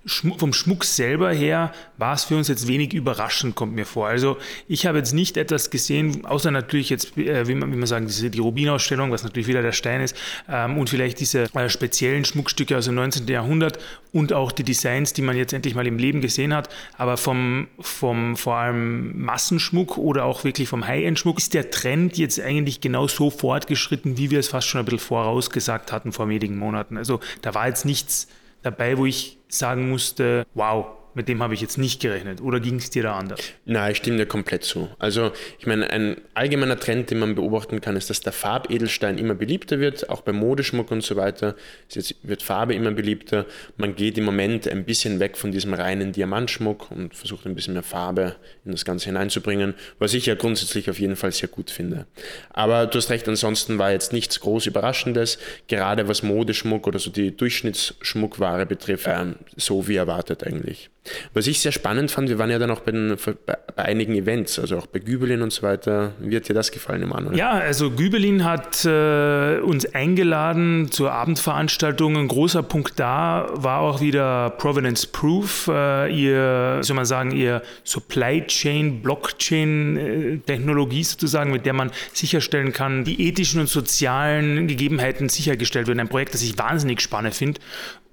vom 0.09 0.53
Schmuck 0.53 0.85
selber 0.85 1.31
her 1.33 1.73
war 1.97 2.15
es 2.15 2.25
für 2.25 2.37
uns 2.37 2.49
jetzt 2.49 2.67
wenig 2.67 2.95
überraschend, 2.95 3.55
kommt 3.55 3.75
mir 3.75 3.87
vor. 3.87 4.09
Also 4.09 4.39
ich 4.67 4.87
habe 4.87 4.99
jetzt 4.99 5.13
nicht 5.13 5.37
etwas 5.37 5.71
gesehen, 5.71 6.25
außer 6.25 6.51
natürlich 6.51 6.91
jetzt, 6.91 7.17
äh, 7.17 7.47
wie, 7.47 7.55
man, 7.55 7.73
wie 7.73 7.77
man 7.77 7.87
sagen, 7.87 8.07
diese, 8.07 8.31
die 8.31 8.39
Rubinausstellung, 8.39 9.11
was 9.11 9.23
natürlich 9.23 9.47
wieder 9.47 9.63
der 9.63 9.73
Stein 9.73 10.01
ist, 10.01 10.17
ähm, 10.49 10.79
und 10.79 10.91
vielleicht 10.91 11.21
diese 11.21 11.45
äh, 11.55 11.69
speziellen 11.69 12.25
Schmuckstücke 12.25 12.77
aus 12.77 12.87
dem 12.87 12.95
19. 12.95 13.27
Jahrhundert 13.29 13.79
und 14.13 14.33
auch 14.33 14.53
die 14.53 14.65
Designs, 14.65 15.13
die 15.13 15.23
man 15.23 15.37
jetzt 15.37 15.53
endlich 15.53 15.75
mal 15.75 15.87
im 15.87 15.99
Leben 15.99 16.21
gesehen 16.21 16.55
hat. 16.55 16.69
Aber 16.97 17.17
vom, 17.17 17.69
vom 17.79 18.37
vor 18.37 18.57
allem 18.57 19.21
Massenschmuck 19.23 19.99
oder 19.99 20.25
auch 20.25 20.45
wirklich 20.45 20.69
vom 20.69 20.87
High-End-Schmuck 20.87 21.39
ist 21.39 21.55
der 21.55 21.71
Trend 21.71 22.17
jetzt 22.17 22.41
eigentlich 22.41 22.81
genau 22.81 23.07
so 23.09 23.31
fortgeschritten, 23.31 24.17
wie 24.17 24.31
wir 24.31 24.39
es 24.39 24.49
fast 24.49 24.69
schon 24.69 24.81
ein 24.81 24.85
bisschen 24.85 25.01
vorausgesagt 25.01 25.93
hatten 25.93 26.13
vor 26.13 26.29
wenigen 26.29 26.57
Monaten. 26.57 26.97
Also 26.97 27.21
da 27.43 27.55
war 27.55 27.69
jetzt 27.69 27.85
nichts 27.85 28.29
dabei, 28.63 28.99
wo 28.99 29.07
ich 29.07 29.38
sagen 29.49 29.89
musste, 29.91 30.47
wow, 30.55 30.98
mit 31.19 31.29
dem 31.29 31.43
habe 31.43 31.53
ich 31.53 31.61
jetzt 31.61 31.79
nicht 31.79 32.01
gerechnet. 32.01 32.41
Oder 32.41 32.61
ging 32.61 32.77
es 32.77 32.91
dir 32.91 33.03
da 33.03 33.19
anders? 33.19 33.41
Nein, 33.65 33.91
ich 33.91 33.99
stimme 33.99 34.19
dir 34.19 34.27
komplett 34.27 34.63
zu. 34.63 34.89
Also, 35.01 35.33
ich 35.59 35.67
meine, 35.67 35.91
ein 35.91 36.17
allgemeiner 36.33 36.79
Trend, 36.79 37.11
den 37.11 37.19
man 37.19 37.35
beobachten 37.35 37.81
kann, 37.81 37.97
ist, 37.97 38.09
dass 38.09 38.21
der 38.21 38.33
Farbedelstein 38.33 39.19
immer 39.19 39.35
beliebter 39.35 39.81
wird, 39.81 40.09
auch 40.11 40.21
beim 40.21 40.37
Modeschmuck 40.37 40.93
und 40.93 41.03
so 41.03 41.17
weiter. 41.17 41.57
Jetzt 41.91 42.15
wird 42.23 42.45
Farbe 42.45 42.75
immer 42.75 42.93
beliebter. 42.93 43.47
Man 43.77 43.97
geht 43.97 44.17
im 44.17 44.25
Moment 44.25 44.69
ein 44.69 44.85
bisschen 44.85 45.19
weg 45.19 45.37
von 45.37 45.51
diesem 45.51 45.75
reinen 45.75 46.13
Diamantschmuck 46.13 46.93
und 46.93 47.17
versucht 47.17 47.47
ein 47.47 47.57
bisschen 47.57 47.75
mehr 47.75 47.83
Farbe 47.83 48.37
in 48.65 48.71
das 48.71 48.85
Ganze 48.85 49.07
hineinzubringen, 49.07 49.75
was 49.99 50.15
ich 50.15 50.27
ja 50.27 50.37
grundsätzlich 50.37 50.89
auf 50.89 51.01
jeden 51.01 51.17
Fall 51.17 51.33
sehr 51.33 51.49
gut 51.49 51.73
finde. 51.73 52.07
Aber 52.51 52.87
du 52.87 52.97
hast 52.97 53.11
recht, 53.11 53.29
ansonsten 53.29 53.79
war 53.79 53.91
jetzt 53.91 54.13
nichts 54.13 54.39
groß 54.39 54.67
Überraschendes, 54.67 55.39
gerade 55.67 56.07
was 56.07 56.23
Modeschmuck 56.23 56.87
oder 56.87 57.01
so 57.01 57.11
die 57.11 57.37
Durchschnittsschmuckware 57.37 58.67
betrifft, 58.67 59.09
ähm, 59.09 59.35
so 59.57 59.89
wie 59.89 59.97
erwartet 59.97 60.47
eigentlich. 60.47 60.91
Was 61.35 61.47
ich 61.47 61.61
sehr 61.61 61.73
spannend 61.73 62.11
fand, 62.11 62.29
wir 62.29 62.39
waren 62.39 62.51
ja 62.51 62.59
dann 62.59 62.71
auch 62.71 62.81
bei, 62.81 62.93
den, 62.93 63.17
bei, 63.47 63.57
einigen 63.77 64.15
Events, 64.15 64.59
also 64.59 64.79
auch 64.79 64.87
bei 64.87 64.99
Gübelin 64.99 65.43
und 65.43 65.53
so 65.53 65.63
weiter. 65.63 66.13
Wie 66.21 66.37
hat 66.37 66.49
dir 66.49 66.55
das 66.55 66.71
gefallen, 66.71 67.03
Emanuel? 67.03 67.37
Ja, 67.37 67.51
also 67.51 67.91
Gübelin 67.91 68.45
hat 68.45 68.85
äh, 68.85 69.61
uns 69.61 69.87
eingeladen 69.95 70.91
zur 70.91 71.13
Abendveranstaltung. 71.13 72.17
Ein 72.17 72.29
großer 72.29 72.63
Punkt 72.63 72.99
da 72.99 73.49
war 73.55 73.81
auch 73.81 74.01
wieder 74.01 74.51
Provenance 74.51 75.07
Proof, 75.07 75.69
äh, 75.69 76.13
ihr, 76.13 76.79
soll 76.83 76.97
man 76.97 77.05
sagen, 77.05 77.31
ihr 77.31 77.63
Supply 77.85 78.45
Chain, 78.47 79.03
Blockchain 79.03 80.41
äh, 80.47 81.03
sozusagen, 81.03 81.51
mit 81.51 81.67
der 81.67 81.73
man 81.73 81.91
sicherstellen 82.13 82.73
kann, 82.73 83.05
die 83.05 83.29
ethischen 83.29 83.61
und 83.61 83.69
sozialen 83.69 84.69
Gegebenheiten 84.69 85.29
sichergestellt 85.29 85.87
werden. 85.87 86.01
Ein 86.01 86.09
Projekt, 86.09 86.35
das 86.35 86.43
ich 86.43 86.59
wahnsinnig 86.59 87.01
spannend 87.01 87.35
finde 87.35 87.61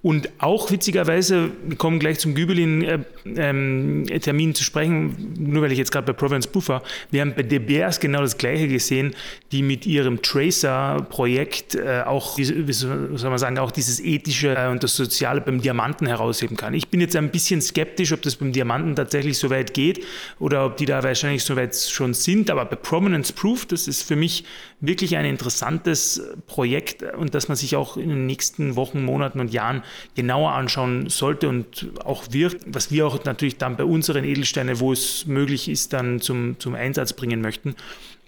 und 0.06 0.30
auch 0.38 0.70
witzigerweise, 0.70 1.50
wir 1.66 1.78
kommen 1.78 1.98
gleich 1.98 2.20
zum 2.20 2.36
Gübelin-Termin 2.36 4.08
äh, 4.08 4.14
ähm, 4.30 4.54
zu 4.54 4.64
sprechen, 4.64 5.34
nur 5.36 5.64
weil 5.64 5.72
ich 5.72 5.80
jetzt 5.80 5.92
gerade 5.92 6.06
bei 6.06 6.14
Province 6.14 6.48
Buffer, 6.48 6.84
wir 7.10 7.22
haben 7.22 7.34
bei 7.36 7.42
De 7.42 7.58
Beers 7.58 8.00
genau 8.00 8.22
das 8.22 8.38
Gleiche 8.38 8.68
gesehen, 8.68 9.16
die 9.52 9.64
mit 9.64 9.88
ihrem 9.88 10.22
Tracer-Projekt 10.22 11.74
äh, 11.74 12.04
auch, 12.06 12.38
wie, 12.38 12.44
soll 12.72 13.10
man 13.32 13.40
sagen, 13.40 13.58
auch 13.58 13.72
dieses 13.72 14.00
ethische 14.00 14.56
äh, 14.56 14.68
und 14.68 14.84
das 14.84 14.96
Soziale 14.96 15.42
beim 15.42 15.60
Diamanten 15.60 16.06
herausheben 16.06 16.56
kann. 16.56 16.76
Ich 16.76 16.90
bin 16.90 17.02
jetzt 17.02 17.16
ein 17.16 17.32
bisschen 17.32 17.60
skeptisch, 17.64 18.14
ob 18.14 18.22
das 18.22 18.36
beim 18.36 18.52
Diamanten 18.52 18.96
tatsächlich 18.96 19.40
so 19.40 19.50
weit 19.50 19.74
geht 19.74 20.06
oder 20.38 20.68
ob 20.68 20.78
die 20.78 20.86
da 20.86 21.02
wahrscheinlich 21.02 21.44
so 21.44 21.56
weit 21.56 21.76
schon 21.76 22.14
sind, 22.14 22.52
aber 22.52 22.66
bei 22.66 22.76
Prominence 22.76 23.32
Proof, 23.32 23.66
das 23.66 23.88
ist 23.88 24.04
für 24.04 24.16
mich 24.16 24.44
wirklich 24.82 25.18
ein 25.18 25.26
interessantes 25.26 26.22
Projekt 26.48 27.02
und 27.02 27.34
das 27.34 27.48
man 27.48 27.56
sich 27.56 27.76
auch 27.76 27.98
in 27.98 28.10
den 28.10 28.26
nächsten 28.26 28.76
Wochen, 28.76 29.04
Monaten 29.04 29.40
und 29.40 29.54
Jahren 29.54 29.84
genauer 30.16 30.52
anschauen 30.52 31.10
sollte 31.10 31.50
und 31.50 31.88
auch 32.04 32.26
wird, 32.32 32.58
was 32.68 32.92
wir 32.92 33.08
auch 33.08 33.24
natürlich 33.24 33.58
dann 33.58 33.78
bei 33.78 33.86
unseren 33.86 34.24
Edelsteinen, 34.24 34.80
wo 34.80 34.92
es 34.92 35.26
möglich 35.26 35.70
ist, 35.70 35.94
dann 35.94 36.20
zum, 36.20 36.60
zum 36.60 36.76
Einsatz 36.76 37.14
bringen 37.14 37.42
möchten. 37.42 37.76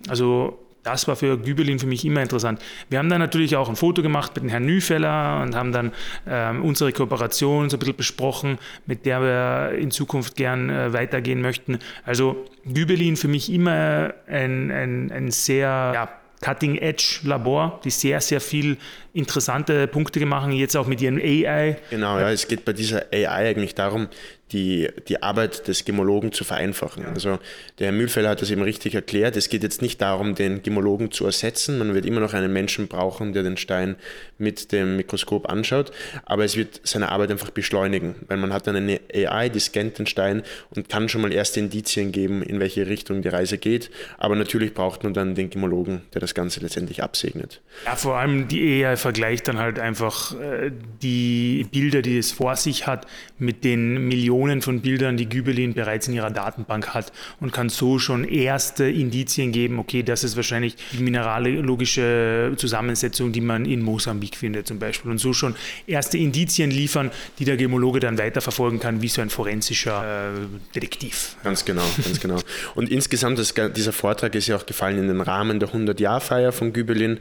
Also 0.07 0.59
das 0.87 1.05
war 1.05 1.17
für 1.17 1.37
Gübelin 1.37 1.79
für 1.79 1.85
mich 1.85 2.05
immer 2.05 2.21
interessant. 2.21 2.61
Wir 2.89 2.99
haben 2.99 3.09
dann 3.09 3.19
natürlich 3.19 3.57
auch 3.57 3.67
ein 3.67 3.75
Foto 3.75 4.01
gemacht 4.01 4.31
mit 4.35 4.45
dem 4.45 4.49
Herrn 4.49 4.65
Nüfeller 4.65 5.41
und 5.41 5.53
haben 5.53 5.73
dann 5.73 5.91
ähm, 6.25 6.63
unsere 6.63 6.93
Kooperation 6.93 7.69
so 7.69 7.75
ein 7.75 7.79
bisschen 7.79 7.97
besprochen, 7.97 8.57
mit 8.85 9.05
der 9.05 9.21
wir 9.21 9.77
in 9.77 9.91
Zukunft 9.91 10.37
gern 10.37 10.69
äh, 10.69 10.93
weitergehen 10.93 11.41
möchten. 11.41 11.79
Also 12.05 12.45
Gübelin 12.63 13.17
für 13.17 13.27
mich 13.27 13.51
immer 13.51 14.13
ein, 14.27 14.71
ein, 14.71 15.11
ein 15.11 15.29
sehr 15.29 15.91
ja, 15.93 16.09
Cutting-Edge-Labor, 16.41 17.81
die 17.83 17.89
sehr, 17.89 18.21
sehr 18.21 18.41
viel 18.41 18.77
interessante 19.13 19.87
Punkte 19.87 20.19
gemacht 20.19 20.43
haben, 20.43 20.51
jetzt 20.51 20.77
auch 20.77 20.87
mit 20.87 21.01
ihren 21.01 21.19
AI. 21.19 21.77
Genau, 21.89 22.19
ja, 22.19 22.31
es 22.31 22.47
geht 22.47 22.65
bei 22.65 22.73
dieser 22.73 23.05
AI 23.11 23.49
eigentlich 23.49 23.73
darum, 23.73 24.07
die, 24.51 24.87
die 25.07 25.21
Arbeit 25.21 25.67
des 25.67 25.83
Gemologen 25.83 26.31
zu 26.31 26.43
vereinfachen. 26.43 27.03
Ja. 27.03 27.09
Also 27.09 27.39
der 27.79 27.87
Herr 27.87 27.93
Mühlfeller 27.93 28.29
hat 28.29 28.41
das 28.41 28.49
eben 28.49 28.61
richtig 28.61 28.95
erklärt. 28.95 29.35
Es 29.35 29.49
geht 29.49 29.63
jetzt 29.63 29.81
nicht 29.81 30.01
darum, 30.01 30.35
den 30.35 30.63
Gemologen 30.63 31.11
zu 31.11 31.25
ersetzen. 31.25 31.77
Man 31.79 31.93
wird 31.93 32.05
immer 32.05 32.21
noch 32.21 32.33
einen 32.33 32.53
Menschen 32.53 32.87
brauchen, 32.87 33.33
der 33.33 33.43
den 33.43 33.57
Stein 33.57 33.97
mit 34.37 34.71
dem 34.71 34.95
Mikroskop 34.95 35.49
anschaut, 35.49 35.91
aber 36.25 36.45
es 36.45 36.55
wird 36.55 36.79
seine 36.83 37.09
Arbeit 37.09 37.31
einfach 37.31 37.49
beschleunigen, 37.49 38.15
weil 38.27 38.37
man 38.37 38.53
hat 38.53 38.67
dann 38.67 38.75
eine 38.75 38.99
AI, 39.13 39.49
die 39.49 39.59
scannt 39.59 39.99
den 39.99 40.07
Stein 40.07 40.43
und 40.69 40.87
kann 40.87 41.09
schon 41.09 41.21
mal 41.21 41.33
erste 41.33 41.59
Indizien 41.59 42.11
geben, 42.11 42.41
in 42.41 42.59
welche 42.59 42.87
Richtung 42.87 43.21
die 43.21 43.29
Reise 43.29 43.57
geht. 43.57 43.89
Aber 44.17 44.35
natürlich 44.35 44.73
braucht 44.73 45.03
man 45.03 45.13
dann 45.13 45.35
den 45.35 45.49
Gemologen, 45.49 46.01
der 46.13 46.21
das 46.21 46.33
Ganze 46.33 46.61
letztendlich 46.61 47.03
absegnet. 47.03 47.61
Ja, 47.85 47.95
vor 47.95 48.15
allem 48.15 48.47
die 48.47 48.85
AI 48.85 48.95
vergleicht 48.95 49.47
dann 49.47 49.57
halt 49.57 49.79
einfach 49.79 50.39
äh, 50.39 50.71
die 51.01 51.65
Bilder, 51.71 52.01
die 52.01 52.17
es 52.17 52.31
vor 52.31 52.55
sich 52.55 52.87
hat, 52.87 53.07
mit 53.39 53.63
den 53.63 54.07
Millionen 54.07 54.36
von 54.61 54.81
Bildern, 54.81 55.17
die 55.17 55.27
Gübelin 55.27 55.73
bereits 55.73 56.07
in 56.07 56.13
ihrer 56.13 56.29
Datenbank 56.29 56.93
hat 56.93 57.11
und 57.39 57.51
kann 57.51 57.69
so 57.69 57.99
schon 57.99 58.23
erste 58.23 58.85
Indizien 58.85 59.51
geben, 59.51 59.79
okay, 59.79 60.03
das 60.03 60.23
ist 60.23 60.35
wahrscheinlich 60.35 60.75
die 60.93 61.03
mineralogische 61.03 62.53
Zusammensetzung, 62.55 63.31
die 63.31 63.41
man 63.41 63.65
in 63.65 63.81
Mosambik 63.81 64.35
findet 64.35 64.67
zum 64.67 64.79
Beispiel 64.79 65.11
und 65.11 65.17
so 65.17 65.33
schon 65.33 65.55
erste 65.87 66.17
Indizien 66.17 66.71
liefern, 66.71 67.11
die 67.39 67.45
der 67.45 67.57
Gemologe 67.57 67.99
dann 67.99 68.17
weiterverfolgen 68.17 68.79
kann, 68.79 69.01
wie 69.01 69.07
so 69.07 69.21
ein 69.21 69.29
forensischer 69.29 70.33
äh, 70.33 70.75
Detektiv. 70.75 71.35
Ganz 71.43 71.65
genau, 71.65 71.85
ganz 72.03 72.19
genau. 72.19 72.37
Und 72.75 72.89
insgesamt, 72.89 73.39
das, 73.39 73.53
dieser 73.75 73.93
Vortrag 73.93 74.35
ist 74.35 74.47
ja 74.47 74.55
auch 74.55 74.65
gefallen 74.65 74.99
in 74.99 75.07
den 75.07 75.21
Rahmen 75.21 75.59
der 75.59 75.69
100-Jahr-Feier 75.69 76.51
von 76.51 76.73
Gübelin 76.73 77.19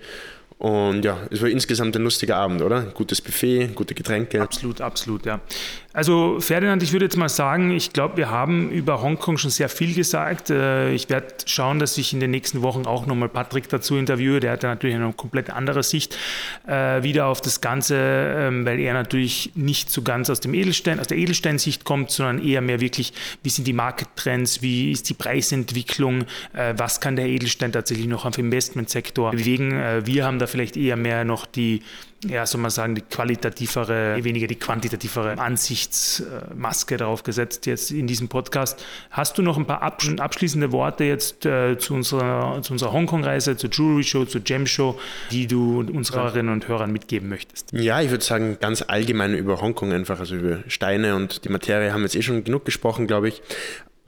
und 0.59 1.05
ja, 1.05 1.19
es 1.31 1.43
war 1.43 1.51
insgesamt 1.51 1.97
ein 1.97 2.03
lustiger 2.03 2.37
Abend, 2.37 2.63
oder? 2.63 2.83
Gutes 2.83 3.21
Buffet, 3.21 3.69
gute 3.75 3.95
Getränke. 3.95 4.41
Absolut, 4.41 4.81
absolut, 4.81 5.27
ja. 5.27 5.41
Also 5.97 6.41
Ferdinand, 6.41 6.83
ich 6.83 6.93
würde 6.93 7.07
jetzt 7.07 7.17
mal 7.17 7.31
sagen, 7.31 7.71
ich 7.71 7.95
glaube, 7.95 8.19
wir 8.19 8.29
haben 8.29 8.69
über 8.71 9.01
Hongkong 9.01 9.39
schon 9.39 9.51
sehr 9.51 9.71
viel 9.71 9.95
gesagt. 9.95 10.51
Äh, 10.51 10.93
ich 10.93 11.09
werde 11.09 11.29
schauen, 11.47 11.79
dass 11.79 11.97
ich 11.97 12.13
in 12.13 12.21
den 12.21 12.33
nächsten 12.33 12.61
Wochen 12.61 12.85
auch 12.85 13.07
nochmal 13.07 13.31
Patrick 13.31 13.71
dazu 13.71 13.97
interviewe. 13.97 14.41
Der 14.41 14.53
hat 14.53 14.63
ja 14.63 14.69
natürlich 14.69 14.95
eine 14.95 15.11
komplett 15.15 15.49
andere 15.49 15.83
Sicht 15.83 16.19
äh, 16.67 17.03
wieder 17.03 17.29
auf 17.29 17.41
das 17.41 17.63
Ganze, 17.63 17.97
ähm, 17.97 18.67
weil 18.67 18.79
er 18.79 18.93
natürlich 18.93 19.53
nicht 19.55 19.89
so 19.89 20.03
ganz 20.03 20.29
aus 20.29 20.41
dem 20.41 20.53
Edelstein, 20.53 21.01
aus 21.01 21.07
der 21.07 21.17
Edelsteinsicht 21.17 21.85
kommt, 21.85 22.11
sondern 22.11 22.47
eher 22.47 22.61
mehr 22.61 22.81
wirklich, 22.81 23.15
wie 23.43 23.49
sind 23.49 23.67
die 23.67 23.73
Markttrends, 23.73 24.61
wie 24.61 24.93
ist 24.93 25.09
die 25.09 25.15
Preisentwicklung, 25.15 26.27
äh, 26.53 26.75
was 26.77 27.01
kann 27.01 27.17
der 27.17 27.25
Edelstein 27.25 27.73
tatsächlich 27.73 28.07
noch 28.07 28.27
am 28.27 28.35
Investmentsektor 28.37 29.31
bewegen. 29.31 30.05
Wir 30.05 30.27
haben 30.27 30.39
da 30.39 30.47
vielleicht 30.47 30.77
eher 30.77 30.97
mehr 30.97 31.25
noch 31.25 31.47
die 31.47 31.81
ja, 32.25 32.47
soll 32.47 32.61
man 32.61 32.71
sagen, 32.71 32.95
die 32.95 33.03
qualitativere, 33.03 34.23
weniger 34.25 34.47
die 34.47 34.57
quantitativere 34.57 35.39
Ansichtsmaske 35.39 36.97
drauf 36.97 37.23
gesetzt 37.23 37.67
jetzt 37.67 37.91
in 37.91 38.07
diesem 38.07 38.29
Podcast. 38.29 38.85
Hast 39.11 39.37
du 39.39 39.43
noch 39.43 39.57
ein 39.57 39.67
paar 39.67 39.83
abschließende 39.83 40.73
Worte 40.73 41.05
jetzt 41.05 41.45
äh, 41.45 41.77
zu 41.79 41.95
unserer, 41.95 42.63
zu 42.63 42.73
unserer 42.73 42.93
Hongkong-Reise, 42.93 43.57
zur 43.57 43.71
Jewelry 43.71 44.05
Show, 44.05 44.25
zur 44.25 44.41
Gem 44.41 44.67
Show, 44.67 44.99
die 45.31 45.47
du 45.47 45.81
unseren 45.81 46.49
und 46.49 46.69
Hörern 46.69 46.91
mitgeben 46.91 47.29
möchtest? 47.29 47.73
Ja, 47.73 48.01
ich 48.01 48.11
würde 48.11 48.25
sagen, 48.25 48.57
ganz 48.61 48.83
allgemein 48.83 49.35
über 49.35 49.61
Hongkong 49.61 49.93
einfach, 49.93 50.19
also 50.19 50.37
über 50.37 50.59
Steine 50.69 51.17
und 51.17 51.45
die 51.45 51.49
Materie 51.49 51.93
haben 51.93 52.01
wir 52.01 52.07
jetzt 52.07 52.17
eh 52.17 52.23
schon 52.23 52.45
genug 52.45 52.65
gesprochen, 52.65 53.07
glaube 53.07 53.29
ich. 53.29 53.43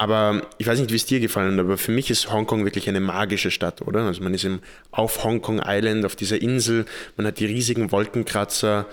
Aber 0.01 0.43
ich 0.59 0.67
weiß 0.67 0.79
nicht, 0.79 0.93
wie 0.93 0.97
es 0.97 1.07
dir 1.07 1.19
gefallen 1.19 1.55
hat, 1.55 1.61
aber 1.61 1.77
für 1.77 1.91
mich 1.91 2.09
ist 2.09 2.33
Hongkong 2.33 2.65
wirklich 2.65 2.89
eine 2.89 3.01
magische 3.01 3.51
Stadt, 3.51 3.83
oder? 3.83 4.03
Also 4.03 4.23
man 4.23 4.33
ist 4.33 4.45
im, 4.45 4.61
auf 4.93 5.25
Hongkong 5.25 5.61
Island, 5.65 6.05
auf 6.07 6.15
dieser 6.15 6.41
Insel, 6.41 6.87
man 7.17 7.27
hat 7.27 7.41
die 7.41 7.47
riesigen 7.47 7.91
Wolkenkratzer, 7.91 8.87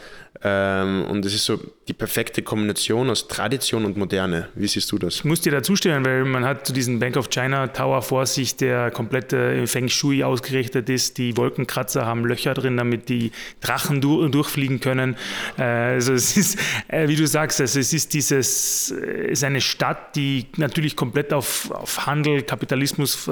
und 0.45 1.25
es 1.25 1.34
ist 1.34 1.45
so 1.45 1.60
die 1.88 1.93
perfekte 1.93 2.41
Kombination 2.41 3.10
aus 3.10 3.27
Tradition 3.27 3.86
und 3.86 3.97
Moderne. 3.97 4.49
Wie 4.55 4.67
siehst 4.67 4.91
du 4.91 4.97
das? 4.97 5.15
Ich 5.15 5.25
muss 5.25 5.41
dir 5.41 5.51
da 5.51 5.63
zustimmen, 5.63 6.05
weil 6.05 6.23
man 6.23 6.45
hat 6.45 6.67
so 6.67 6.73
diesen 6.73 6.99
Bank 6.99 7.17
of 7.17 7.29
China 7.29 7.67
Tower 7.67 8.01
vor 8.01 8.25
sich, 8.25 8.55
der 8.55 8.91
komplett 8.91 9.34
äh, 9.34 9.65
Feng 9.65 9.89
Shui 9.89 10.23
ausgerichtet 10.23 10.89
ist. 10.89 11.17
Die 11.17 11.36
Wolkenkratzer 11.38 12.05
haben 12.05 12.25
Löcher 12.25 12.53
drin, 12.53 12.77
damit 12.77 13.10
die 13.10 13.31
Drachen 13.62 14.01
du 14.01 14.27
durchfliegen 14.27 14.79
können. 14.79 15.15
Äh, 15.58 15.63
also 15.63 16.13
es 16.13 16.38
ist, 16.38 16.60
äh, 16.88 17.08
wie 17.08 17.15
du 17.15 17.25
sagst, 17.25 17.62
also 17.62 17.79
es 17.79 17.93
ist 17.93 18.13
dieses, 18.13 18.91
es 18.91 19.31
ist 19.31 19.43
eine 19.43 19.62
Stadt, 19.62 20.15
die 20.15 20.45
natürlich 20.58 20.95
komplett 20.95 21.34
auf, 21.34 21.71
auf 21.71 22.05
Handel, 22.05 22.43
Kapitalismus, 22.43 23.27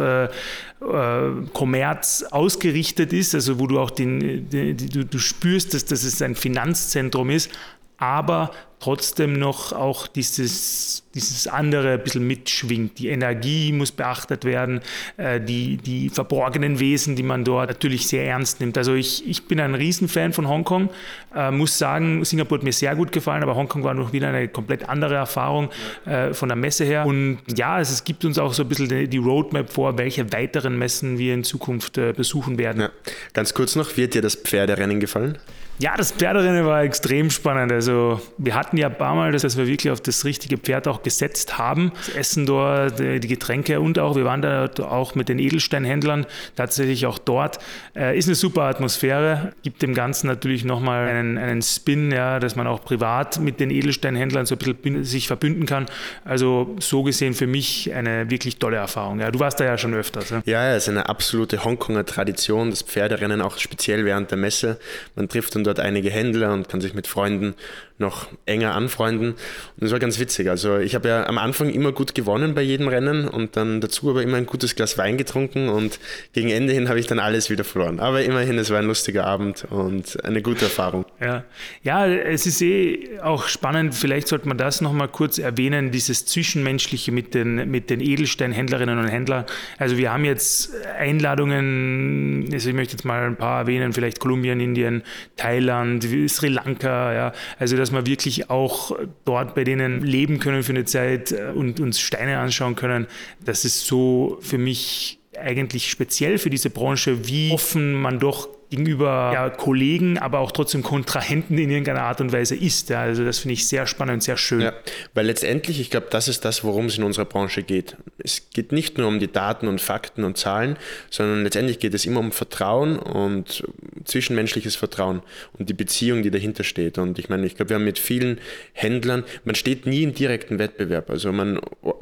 Kommerz 1.54 2.24
ausgerichtet 2.32 3.14
ist, 3.14 3.34
also 3.36 3.60
wo 3.60 3.68
du 3.68 3.80
auch 3.80 3.92
den, 3.92 4.50
den 4.50 4.78
du, 4.78 5.06
du 5.06 5.18
spürst, 5.18 5.74
dass, 5.74 5.86
dass 5.86 6.04
es 6.04 6.22
ein 6.22 6.36
Finanzzentrum 6.36 7.30
ist, 7.30 7.50
aber 7.98 8.52
trotzdem 8.84 9.40
noch 9.40 9.72
auch 9.72 10.08
dieses, 10.08 11.04
dieses 11.16 11.48
andere 11.48 11.94
ein 11.94 12.04
bisschen 12.04 12.28
mitschwingt. 12.28 13.00
Die 13.00 13.08
Energie 13.08 13.72
muss 13.72 13.94
beachtet 13.94 14.44
werden, 14.44 14.82
äh, 15.16 15.40
die, 15.40 15.78
die 15.78 16.10
verborgenen 16.10 16.82
Wesen, 16.82 17.16
die 17.16 17.24
man 17.24 17.46
dort 17.46 17.70
natürlich 17.70 18.08
sehr 18.08 18.26
ernst 18.26 18.60
nimmt. 18.60 18.78
Also 18.78 18.94
ich, 18.94 19.26
ich 19.26 19.46
bin 19.46 19.62
ein 19.62 19.74
Riesenfan 19.74 20.34
von 20.34 20.50
Hongkong, 20.50 20.90
äh, 21.34 21.50
muss 21.50 21.78
sagen, 21.78 22.26
Singapur 22.26 22.58
hat 22.58 22.66
mir 22.66 22.74
sehr 22.74 22.94
gut 22.98 23.14
gefallen, 23.14 23.42
aber 23.42 23.56
Hongkong 23.56 23.86
war 23.86 23.94
noch 23.94 24.12
wieder 24.12 24.28
eine 24.28 24.50
komplett 24.50 24.90
andere 24.90 25.16
Erfahrung 25.16 25.70
äh, 26.06 26.34
von 26.34 26.50
der 26.50 26.58
Messe 26.58 26.84
her. 26.84 27.06
Und 27.06 27.40
ja, 27.56 27.80
es, 27.80 27.90
es, 27.90 28.04
gibt 28.04 28.26
uns 28.26 28.38
auch 28.38 28.54
so 28.54 28.64
ein 28.64 28.68
bisschen 28.68 29.10
die 29.10 29.18
Roadmap 29.18 29.72
vor, 29.72 29.98
welche 29.98 30.34
weiteren 30.34 30.78
Messen 30.78 31.18
wir 31.18 31.34
in 31.34 31.46
Zukunft 31.46 31.94
besuchen 31.94 32.58
werden. 32.58 32.82
Ja. 32.82 32.90
Ganz 33.32 33.54
kurz 33.54 33.78
noch, 33.78 33.96
wird 33.96 34.14
dir 34.14 34.22
das 34.22 34.36
Pferderennen 34.36 35.00
gefallen? 35.00 35.38
Ja, 35.80 35.98
das 35.98 36.12
Pferderennen 36.12 36.66
war 36.66 36.84
extrem 36.84 37.32
spannend. 37.32 37.72
Also 37.72 38.22
wir 38.38 38.54
hatten 38.54 38.78
ja 38.78 38.88
ein 38.88 38.98
paar 38.98 39.16
Mal, 39.16 39.32
dass 39.32 39.58
wir 39.58 39.66
wirklich 39.66 39.92
auf 39.92 40.02
das 40.02 40.24
richtige 40.24 40.58
Pferd 40.58 40.88
auch 40.88 41.02
gesetzt 41.02 41.58
haben. 41.58 41.92
Das 42.06 42.16
Essen 42.16 42.46
dort, 42.46 43.00
die 43.00 43.20
Getränke 43.20 43.80
und 43.82 43.98
auch, 43.98 44.16
wir 44.16 44.24
waren 44.24 44.42
da 44.44 44.70
auch 44.80 45.16
mit 45.16 45.30
den 45.30 45.40
Edelsteinhändlern 45.40 46.28
tatsächlich 46.56 47.08
auch 47.08 47.18
dort. 47.18 47.58
Äh, 47.96 48.18
ist 48.18 48.28
eine 48.28 48.36
super 48.36 48.64
Atmosphäre, 48.64 49.54
gibt 49.64 49.82
dem 49.82 49.96
Ganzen 49.96 50.28
natürlich 50.28 50.64
nochmal 50.64 51.08
einen, 51.08 51.38
einen 51.40 51.62
Spin, 51.64 52.12
ja, 52.12 52.40
dass 52.40 52.56
man 52.56 52.68
auch 52.68 52.84
privat 52.84 53.40
mit 53.40 53.60
den 53.60 53.72
Edelsteinhändlern 53.72 54.46
so 54.46 54.56
ein 54.56 54.60
bisschen 54.60 55.04
sich 55.04 55.28
verbünden 55.28 55.66
kann. 55.66 55.88
Also 56.24 56.76
so 56.80 57.02
gesehen 57.02 57.34
für 57.34 57.48
mich 57.48 57.92
eine 57.94 58.30
wirklich 58.30 58.58
tolle 58.58 58.78
Erfahrung. 58.78 59.20
Ja, 59.20 59.32
du 59.32 59.40
warst 59.40 59.60
da 59.60 59.66
ja 59.66 59.78
schon 59.78 59.96
öfters. 59.96 60.30
Ja, 60.30 60.44
ja 60.46 60.76
es 60.76 60.84
ist 60.84 60.90
eine 60.90 61.10
absolute 61.10 61.64
Hongkonger 61.64 62.06
Tradition, 62.06 62.70
das 62.70 62.84
Pferderennen 62.84 63.42
auch 63.42 63.58
speziell 63.58 64.06
während 64.06 64.30
der 64.30 64.38
Messe. 64.38 64.78
Man 65.16 65.28
trifft 65.28 65.56
dann 65.56 65.64
einige 65.80 66.10
Händler 66.10 66.54
und 66.54 66.70
kann 66.70 66.82
sich 66.82 66.94
mit 66.94 67.08
Freunden 67.08 67.56
noch 68.00 68.28
enger 68.46 68.76
anfreunden. 68.76 69.30
Und 69.32 69.40
das 69.78 69.92
war 69.92 70.00
ganz 70.00 70.20
witzig. 70.20 70.50
Also 70.50 70.78
ich 70.78 70.96
habe 70.96 71.08
ja 71.08 71.28
am 71.28 71.38
Anfang 71.38 71.70
immer 71.70 71.92
gut 71.92 72.16
gewonnen 72.16 72.54
bei 72.54 72.62
jedem 72.62 72.88
Rennen 72.88 73.28
und 73.28 73.56
dann 73.56 73.82
dazu 73.82 74.10
aber 74.10 74.24
immer 74.24 74.38
ein 74.38 74.46
gutes 74.46 74.76
Glas 74.76 74.98
Wein 74.98 75.18
getrunken 75.18 75.70
und 75.70 76.00
gegen 76.34 76.50
Ende 76.50 76.74
hin 76.74 76.90
habe 76.90 77.00
ich 77.00 77.08
dann 77.08 77.20
alles 77.20 77.50
wieder 77.50 77.64
verloren. 77.64 78.00
Aber 78.00 78.24
immerhin, 78.24 78.58
es 78.58 78.70
war 78.70 78.80
ein 78.80 78.86
lustiger 78.86 79.26
Abend 79.26 79.66
und 79.70 80.24
eine 80.26 80.42
gute 80.42 80.66
Erfahrung. 80.66 81.06
Ja, 81.22 81.44
ja 81.84 82.08
es 82.08 82.46
ist 82.46 82.62
eh 82.62 83.20
auch 83.22 83.48
spannend, 83.48 83.96
vielleicht 83.96 84.28
sollte 84.28 84.48
man 84.48 84.58
das 84.58 84.82
nochmal 84.82 85.08
kurz 85.08 85.38
erwähnen, 85.38 85.92
dieses 85.92 86.26
Zwischenmenschliche 86.26 87.12
mit 87.12 87.34
den, 87.34 87.70
mit 87.70 87.90
den 87.90 88.02
Edelsteinhändlerinnen 88.02 89.00
und 89.00 89.08
Händlern. 89.08 89.46
Also 89.78 89.98
wir 89.98 90.12
haben 90.12 90.26
jetzt 90.26 90.72
Einladungen, 90.98 92.50
also 92.52 92.70
ich 92.70 92.76
möchte 92.76 92.94
jetzt 92.94 93.06
mal 93.06 93.24
ein 93.24 93.38
paar 93.38 93.62
erwähnen, 93.62 93.94
vielleicht 93.94 94.20
Kolumbien, 94.20 94.60
Indien, 94.60 95.04
Thailand, 95.38 95.53
Sri 95.60 96.48
Lanka, 96.48 97.14
ja, 97.14 97.34
also 97.60 97.78
dass 97.78 97.92
wir 97.92 98.06
wirklich 98.06 98.50
auch 98.50 98.98
dort 99.26 99.56
bei 99.56 99.64
denen 99.64 100.02
leben 100.02 100.40
können 100.40 100.64
für 100.64 100.72
eine 100.72 100.86
Zeit 100.86 101.32
äh, 101.32 101.52
und 101.54 101.80
uns 101.80 102.00
Steine 102.00 102.40
anschauen 102.40 102.76
können. 102.76 103.08
Das 103.44 103.66
ist 103.66 103.86
so 103.86 104.38
für 104.42 104.58
mich 104.58 105.20
eigentlich 105.40 105.90
speziell 105.90 106.38
für 106.38 106.50
diese 106.50 106.70
Branche, 106.70 107.28
wie 107.28 107.52
offen 107.52 107.94
man 107.94 108.20
doch 108.20 108.48
gegenüber 108.74 109.32
ja, 109.32 109.50
Kollegen, 109.52 110.18
aber 110.18 110.40
auch 110.40 110.52
trotzdem 110.52 110.82
Kontrahenten 110.82 111.60
in 111.60 111.70
irgendeiner 111.70 112.02
Art 112.02 112.22
und 112.22 112.32
Weise 112.32 112.56
ist. 112.56 112.90
Ja. 112.90 113.02
Also 113.02 113.24
das 113.24 113.38
finde 113.38 113.54
ich 113.54 113.68
sehr 113.68 113.86
spannend, 113.86 114.24
sehr 114.24 114.36
schön. 114.36 114.62
Ja, 114.62 114.74
weil 115.14 115.28
letztendlich, 115.28 115.80
ich 115.80 115.92
glaube, 115.92 116.08
das 116.10 116.28
ist 116.28 116.44
das, 116.44 116.64
worum 116.64 116.88
es 116.88 116.98
in 116.98 117.04
unserer 117.04 117.26
Branche 117.26 117.62
geht. 117.62 117.96
Es 118.18 118.50
geht 118.50 118.72
nicht 118.72 118.98
nur 118.98 119.08
um 119.08 119.20
die 119.20 119.32
Daten 119.32 119.68
und 119.68 119.80
Fakten 119.80 120.24
und 120.24 120.38
Zahlen, 120.38 120.78
sondern 121.12 121.44
letztendlich 121.44 121.78
geht 121.78 121.94
es 121.94 122.08
immer 122.08 122.20
um 122.20 122.32
Vertrauen 122.32 122.98
und 122.98 123.64
zwischenmenschliches 124.06 124.76
Vertrauen 124.76 125.22
und 125.60 125.70
die 125.70 125.74
Beziehung, 125.74 126.24
die 126.24 126.32
dahinter 126.32 126.64
steht. 126.64 126.98
Und 126.98 127.20
ich 127.20 127.30
meine, 127.30 127.46
ich 127.46 127.56
glaube, 127.56 127.70
wir 127.70 127.76
haben 127.76 127.86
mit 127.86 128.00
vielen 128.00 128.40
Händlern, 128.72 129.24
man 129.46 129.54
steht 129.54 129.86
nie 129.86 130.02
im 130.02 130.16
direkten 130.16 130.58
Wettbewerb. 130.58 131.12
Also 131.12 131.32
man, 131.32 131.60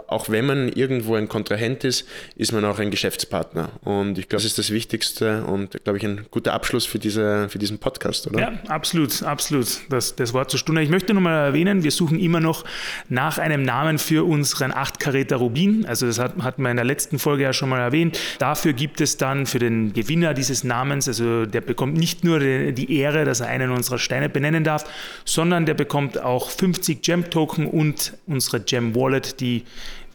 auch 0.07 0.29
wenn 0.29 0.45
man 0.45 0.69
irgendwo 0.69 1.15
ein 1.15 1.27
Kontrahent 1.27 1.83
ist, 1.83 2.07
ist 2.37 2.53
man 2.53 2.63
auch 2.63 2.79
ein 2.79 2.91
Geschäftspartner. 2.91 3.71
Und 3.83 4.17
ich 4.17 4.29
glaube, 4.29 4.41
das 4.41 4.45
ist 4.45 4.57
das 4.57 4.71
Wichtigste 4.71 5.43
und, 5.43 5.83
glaube 5.83 5.97
ich, 5.97 6.05
ein 6.05 6.27
guter 6.31 6.53
Abschluss 6.61 6.85
für, 6.85 6.99
diese, 6.99 7.49
für 7.49 7.57
diesen 7.57 7.79
Podcast, 7.79 8.27
oder? 8.27 8.39
Ja, 8.39 8.51
absolut, 8.67 9.23
absolut. 9.23 9.67
Das, 9.89 10.15
das 10.15 10.31
Wort 10.31 10.51
zur 10.51 10.59
Stunde. 10.59 10.83
Ich 10.83 10.91
möchte 10.91 11.11
nur 11.11 11.23
mal 11.23 11.47
erwähnen, 11.47 11.83
wir 11.83 11.89
suchen 11.89 12.19
immer 12.19 12.39
noch 12.39 12.65
nach 13.09 13.39
einem 13.39 13.63
Namen 13.63 13.97
für 13.97 14.27
unseren 14.27 14.71
8-Karäter 14.71 15.37
Rubin. 15.37 15.87
Also 15.87 16.05
das 16.05 16.19
hat, 16.19 16.35
hatten 16.43 16.61
wir 16.61 16.69
in 16.69 16.77
der 16.77 16.85
letzten 16.85 17.17
Folge 17.17 17.41
ja 17.41 17.51
schon 17.51 17.69
mal 17.69 17.79
erwähnt. 17.79 18.19
Dafür 18.37 18.73
gibt 18.73 19.01
es 19.01 19.17
dann 19.17 19.47
für 19.47 19.57
den 19.57 19.91
Gewinner 19.93 20.35
dieses 20.35 20.63
Namens, 20.63 21.07
also 21.07 21.47
der 21.47 21.61
bekommt 21.61 21.97
nicht 21.97 22.23
nur 22.23 22.37
die, 22.37 22.73
die 22.73 22.95
Ehre, 22.95 23.25
dass 23.25 23.39
er 23.39 23.47
einen 23.47 23.71
unserer 23.71 23.97
Steine 23.97 24.29
benennen 24.29 24.63
darf, 24.63 24.85
sondern 25.25 25.65
der 25.65 25.73
bekommt 25.73 26.21
auch 26.21 26.51
50 26.51 27.01
Gem-Token 27.01 27.65
und 27.65 28.13
unsere 28.27 28.59
Gem-Wallet, 28.59 29.39
die 29.39 29.63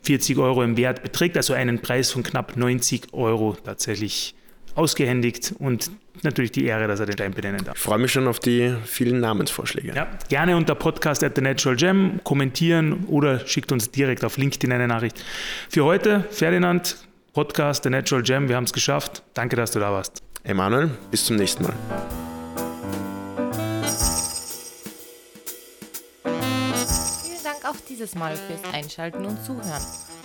40 0.04 0.38
Euro 0.38 0.62
im 0.62 0.76
Wert 0.76 1.02
beträgt, 1.02 1.36
also 1.36 1.54
einen 1.54 1.80
Preis 1.80 2.12
von 2.12 2.22
knapp 2.22 2.56
90 2.56 3.12
Euro 3.14 3.56
tatsächlich 3.64 4.36
ausgehändigt 4.76 5.54
und 5.58 5.90
natürlich 6.22 6.52
die 6.52 6.64
Ehre, 6.64 6.86
dass 6.86 7.00
er 7.00 7.06
den 7.06 7.14
Stein 7.14 7.32
benennen 7.32 7.64
darf. 7.64 7.76
Ich 7.76 7.82
freue 7.82 7.98
mich 7.98 8.12
schon 8.12 8.26
auf 8.26 8.40
die 8.40 8.74
vielen 8.84 9.20
Namensvorschläge. 9.20 9.94
Ja, 9.94 10.08
gerne 10.28 10.56
unter 10.56 10.74
Podcast 10.74 11.22
at 11.24 11.34
the 11.36 11.42
Natural 11.42 11.76
Gem 11.76 12.20
kommentieren 12.24 13.04
oder 13.06 13.46
schickt 13.46 13.72
uns 13.72 13.90
direkt 13.90 14.24
auf 14.24 14.36
LinkedIn 14.36 14.72
eine 14.72 14.88
Nachricht. 14.88 15.22
Für 15.68 15.84
heute, 15.84 16.24
Ferdinand, 16.30 16.96
Podcast 17.32 17.84
The 17.84 17.90
Natural 17.90 18.22
Gem, 18.22 18.48
wir 18.48 18.56
haben 18.56 18.64
es 18.64 18.72
geschafft. 18.72 19.22
Danke, 19.34 19.56
dass 19.56 19.70
du 19.70 19.78
da 19.78 19.92
warst. 19.92 20.22
Emanuel, 20.42 20.90
bis 21.10 21.24
zum 21.24 21.36
nächsten 21.36 21.64
Mal. 21.64 21.74
Vielen 26.24 27.44
Dank 27.44 27.64
auch 27.64 27.76
dieses 27.88 28.14
Mal 28.14 28.36
fürs 28.36 28.74
Einschalten 28.74 29.24
und 29.24 29.44
Zuhören. 29.44 29.82